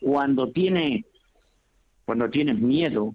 cuando 0.00 0.50
tiene 0.50 1.04
cuando 2.04 2.30
tienes 2.30 2.58
miedo 2.58 3.14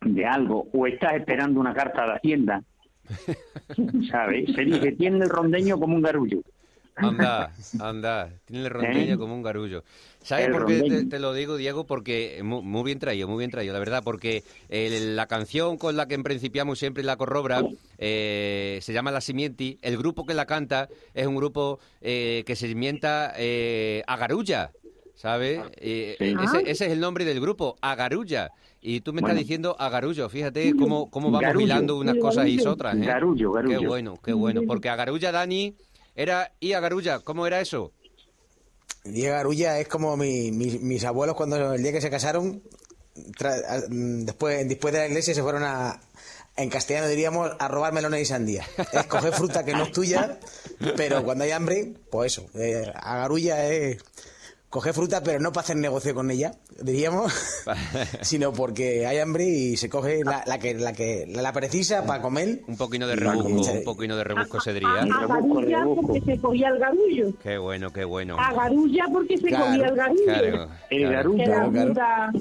de 0.00 0.26
algo 0.26 0.66
o 0.72 0.86
estás 0.86 1.14
esperando 1.14 1.60
una 1.60 1.72
carta 1.72 2.04
de 2.04 2.12
Hacienda, 2.14 2.62
¿sabes? 4.10 4.52
Se 4.54 4.64
dice, 4.64 4.92
tiene 4.92 5.18
el 5.18 5.28
rondeño 5.28 5.78
como 5.78 5.94
un 5.94 6.02
garullo. 6.02 6.40
Anda, 6.98 7.52
anda. 7.80 8.30
Tiene 8.44 8.64
el 8.64 8.70
rondeño 8.70 9.14
¿Eh? 9.14 9.18
como 9.18 9.34
un 9.34 9.42
garullo. 9.42 9.84
¿Sabes 10.22 10.48
por 10.48 10.66
qué 10.66 10.74
te, 10.74 10.80
rondeño. 10.80 11.08
te 11.08 11.18
lo 11.18 11.32
digo, 11.32 11.56
Diego? 11.56 11.86
Porque 11.86 12.40
muy, 12.42 12.62
muy 12.62 12.82
bien 12.84 12.98
traído, 12.98 13.28
muy 13.28 13.38
bien 13.38 13.50
traído, 13.50 13.72
la 13.72 13.78
verdad. 13.78 14.02
Porque 14.04 14.42
el- 14.68 15.16
la 15.16 15.26
canción 15.26 15.78
con 15.78 15.96
la 15.96 16.06
que 16.08 16.14
en 16.14 16.22
principiamos 16.22 16.78
siempre 16.78 17.02
la 17.02 17.16
corrobra 17.16 17.62
eh, 17.98 18.78
se 18.82 18.92
llama 18.92 19.10
La 19.10 19.20
Simienti. 19.20 19.78
El 19.82 19.96
grupo 19.96 20.26
que 20.26 20.34
la 20.34 20.46
canta 20.46 20.88
es 21.14 21.26
un 21.26 21.36
grupo 21.36 21.78
eh, 22.00 22.42
que 22.46 22.56
se 22.56 22.68
simienta 22.68 23.32
eh, 23.36 24.02
a 24.06 24.16
Garulla. 24.16 24.70
¿Sabes? 25.14 25.60
Eh, 25.78 26.14
Sí. 26.20 26.36
ese, 26.44 26.70
ese 26.70 26.86
es 26.86 26.92
el 26.92 27.00
nombre 27.00 27.24
del 27.24 27.40
grupo, 27.40 27.76
Agarulla. 27.80 28.52
Y 28.80 29.00
tú 29.00 29.12
me 29.12 29.20
estás 29.20 29.36
diciendo 29.36 29.74
Agarullo. 29.76 30.28
Fíjate 30.28 30.76
cómo, 30.76 31.10
cómo 31.10 31.32
vamos 31.32 31.42
Garullo. 31.42 31.64
hilando 31.66 31.98
unas 31.98 32.16
cosas 32.18 32.46
y 32.46 32.64
otras. 32.64 32.94
¿eh? 32.96 33.00
Garullo, 33.04 33.50
garullo. 33.50 33.80
Qué 33.80 33.86
bueno, 33.88 34.14
qué 34.24 34.32
bueno. 34.32 34.60
Porque 34.64 34.88
Agarulla, 34.88 35.32
Dani, 35.32 35.74
era... 36.22 36.52
¿Y 36.60 36.72
Agarulla? 36.74 37.20
¿Cómo 37.20 37.46
era 37.46 37.60
eso? 37.60 37.92
Diego 39.04 39.34
Garulla 39.36 39.78
es 39.80 39.88
como 39.88 40.16
mi- 40.16 40.50
mi- 40.52 40.78
mis 40.78 41.04
abuelos 41.04 41.34
cuando 41.36 41.72
el 41.72 41.82
día 41.82 41.92
que 41.92 42.00
se 42.00 42.10
casaron, 42.10 42.62
después, 43.88 44.68
después 44.68 44.92
de 44.92 45.00
la 45.00 45.06
iglesia 45.06 45.34
se 45.34 45.42
fueron 45.42 45.62
a, 45.64 46.00
en 46.56 46.68
castellano 46.68 47.08
diríamos, 47.08 47.50
a 47.58 47.68
robar 47.68 47.92
melones 47.92 48.22
y 48.22 48.24
sandía. 48.26 48.66
Es 48.92 49.06
coger 49.06 49.32
fruta 49.32 49.64
que 49.64 49.72
no 49.72 49.84
es 49.84 49.92
tuya, 49.92 50.38
pero 50.96 51.24
cuando 51.24 51.44
hay 51.44 51.52
hambre, 51.52 51.94
pues 52.10 52.32
eso. 52.32 52.46
Eh, 52.54 52.92
a 52.94 53.18
Garulla 53.18 53.66
es 53.68 53.98
coger 54.70 54.92
fruta, 54.92 55.22
pero 55.22 55.40
no 55.40 55.50
para 55.50 55.64
hacer 55.64 55.76
negocio 55.76 56.14
con 56.14 56.30
ella, 56.30 56.52
diríamos, 56.82 57.32
sino 58.22 58.52
porque 58.52 59.06
hay 59.06 59.18
hambre 59.18 59.44
y 59.46 59.76
se 59.76 59.88
coge 59.88 60.22
la, 60.24 60.42
la 60.46 60.58
que, 60.58 60.74
la 60.74 60.92
que 60.92 61.24
la 61.26 61.52
precisa 61.52 62.04
para 62.04 62.20
comer. 62.22 62.60
Un 62.66 62.76
poquito 62.76 63.06
de 63.06 63.16
rebusco, 63.16 63.48
un 63.48 63.84
poquito 63.84 64.16
de 64.16 64.24
rebusco 64.24 64.60
se 64.60 64.70
A, 64.70 64.72
diría. 64.74 64.88
a 64.90 65.04
Rebusco, 65.04 65.28
Garulla 65.54 65.84
porque 65.96 66.20
se 66.20 66.38
cogía 66.40 66.68
el 66.68 66.78
garullo. 66.78 67.32
Qué 67.42 67.56
bueno, 67.58 67.90
qué 67.92 68.04
bueno. 68.04 68.36
A 68.38 68.52
Garulla 68.52 69.04
porque 69.12 69.38
se 69.38 69.48
Claro, 69.48 69.64
cogía 69.66 69.86
el 69.86 69.96
garullo. 69.96 70.24
Claro, 70.24 70.68
El 70.90 71.10
garullo. 71.12 71.44
Claro, 71.44 72.32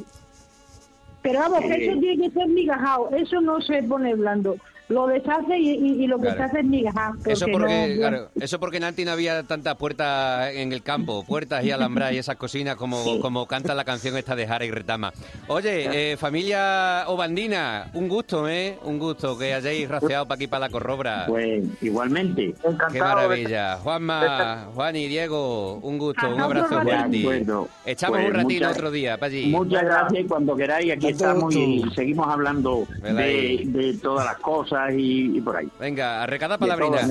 Pero 1.22 1.40
vamos, 1.40 1.60
que 1.62 1.68
Eh. 1.74 1.86
eso 1.90 2.00
tiene 2.00 2.28
que 2.28 2.32
ser 2.34 2.48
migajado, 2.48 3.10
eso 3.16 3.42
no 3.42 3.60
se 3.62 3.84
pone 3.84 4.16
blando. 4.16 4.56
Lo 4.90 5.08
deshace 5.08 5.58
y, 5.58 5.70
y- 5.72 6.04
y 6.04 6.08
lo 6.08 6.18
que 6.18 6.24
Claro. 6.28 6.38
se 6.38 6.44
hace 6.44 6.60
es 6.60 6.66
migajar. 6.66 7.12
Eso 7.26 7.46
porque 7.46 7.52
porque, 7.52 7.88
no- 7.90 7.96
claro, 7.98 8.30
eso 8.40 8.60
porque 8.60 8.78
en 8.78 8.84
Anti 8.86 9.06
no 9.06 9.12
había 9.12 9.44
tantas 9.44 9.76
puertas 9.76 10.54
en 10.54 10.72
el 10.72 10.82
campo, 10.84 11.24
puertas 11.26 11.64
y 11.66 11.72
alambras 11.72 12.14
y 12.14 12.18
esas 12.18 12.36
cocinas 12.38 12.76
como, 12.76 13.20
como 13.20 13.46
canta 13.48 13.74
la 13.76 13.84
canción 13.84 14.16
esta 14.18 14.36
de 14.36 14.48
Jara 14.48 14.66
y 14.66 14.72
Retama. 14.72 15.12
Oye, 15.48 16.12
eh, 16.14 16.18
familia 16.18 17.04
Obandina, 17.08 17.90
un 17.94 18.08
gusto, 18.08 18.48
¿eh? 18.48 18.78
Un 18.84 18.98
gusto 19.00 19.38
que 19.38 19.54
hayáis 19.54 19.88
raceado 19.90 20.26
para 20.26 20.36
aquí, 20.36 20.48
para 20.48 20.68
la 20.68 20.70
Corrobra. 20.70 21.26
Pues 21.28 21.64
igualmente. 21.82 22.54
Encantado. 22.64 22.94
Qué 22.94 23.00
maravilla. 23.00 23.78
Juanma, 23.78 24.68
Juan 24.74 24.96
y 24.96 25.08
Diego, 25.08 25.76
un 25.82 25.98
gusto, 25.98 26.30
un 26.30 26.40
abrazo 26.40 26.82
fuerte. 26.82 27.20
acuerdo. 27.22 27.68
Echamos 27.86 28.18
Pues 28.20 28.30
un 28.30 28.34
ratito 28.36 28.54
muchas- 28.66 28.78
otro 28.78 28.92
día 28.92 29.18
para 29.18 29.28
allí. 29.34 29.48
Muchas 29.48 29.84
gracias 29.84 30.24
y 30.24 30.28
cuando 30.28 30.56
queráis 30.56 30.94
aquí 30.94 31.08
estamos 31.08 31.56
y 31.56 31.84
seguimos 31.96 32.28
hablando 32.28 32.88
de, 33.02 33.64
de 33.66 33.98
todas 34.02 34.26
las 34.26 34.38
cosas 34.38 34.77
y, 34.92 35.38
y 35.38 35.42
por 35.42 35.58
ahí. 35.58 35.70
Venga, 35.80 36.24
a 36.24 36.26
a 36.26 36.58
palabrinas, 36.58 37.02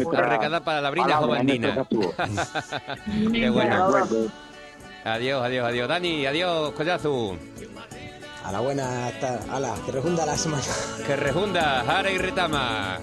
palabras, 0.62 1.22
Obandina. 1.22 1.74
nuestros 1.74 2.14
actúos. 2.14 3.32
Qué 3.32 3.50
bueno. 3.50 3.94
Adiós, 5.04 5.44
adiós, 5.44 5.66
adiós. 5.66 5.88
Dani, 5.88 6.26
adiós, 6.26 6.72
Collazo. 6.72 7.36
A 8.44 8.52
la 8.52 8.60
buena, 8.60 9.06
hasta, 9.08 9.40
ala, 9.50 9.74
que 9.84 9.92
rejunda 9.92 10.24
la 10.26 10.36
semana. 10.36 10.62
Que 11.06 11.16
rejunda, 11.16 11.82
Jara 11.86 12.10
y 12.10 12.18
Retama. 12.18 12.98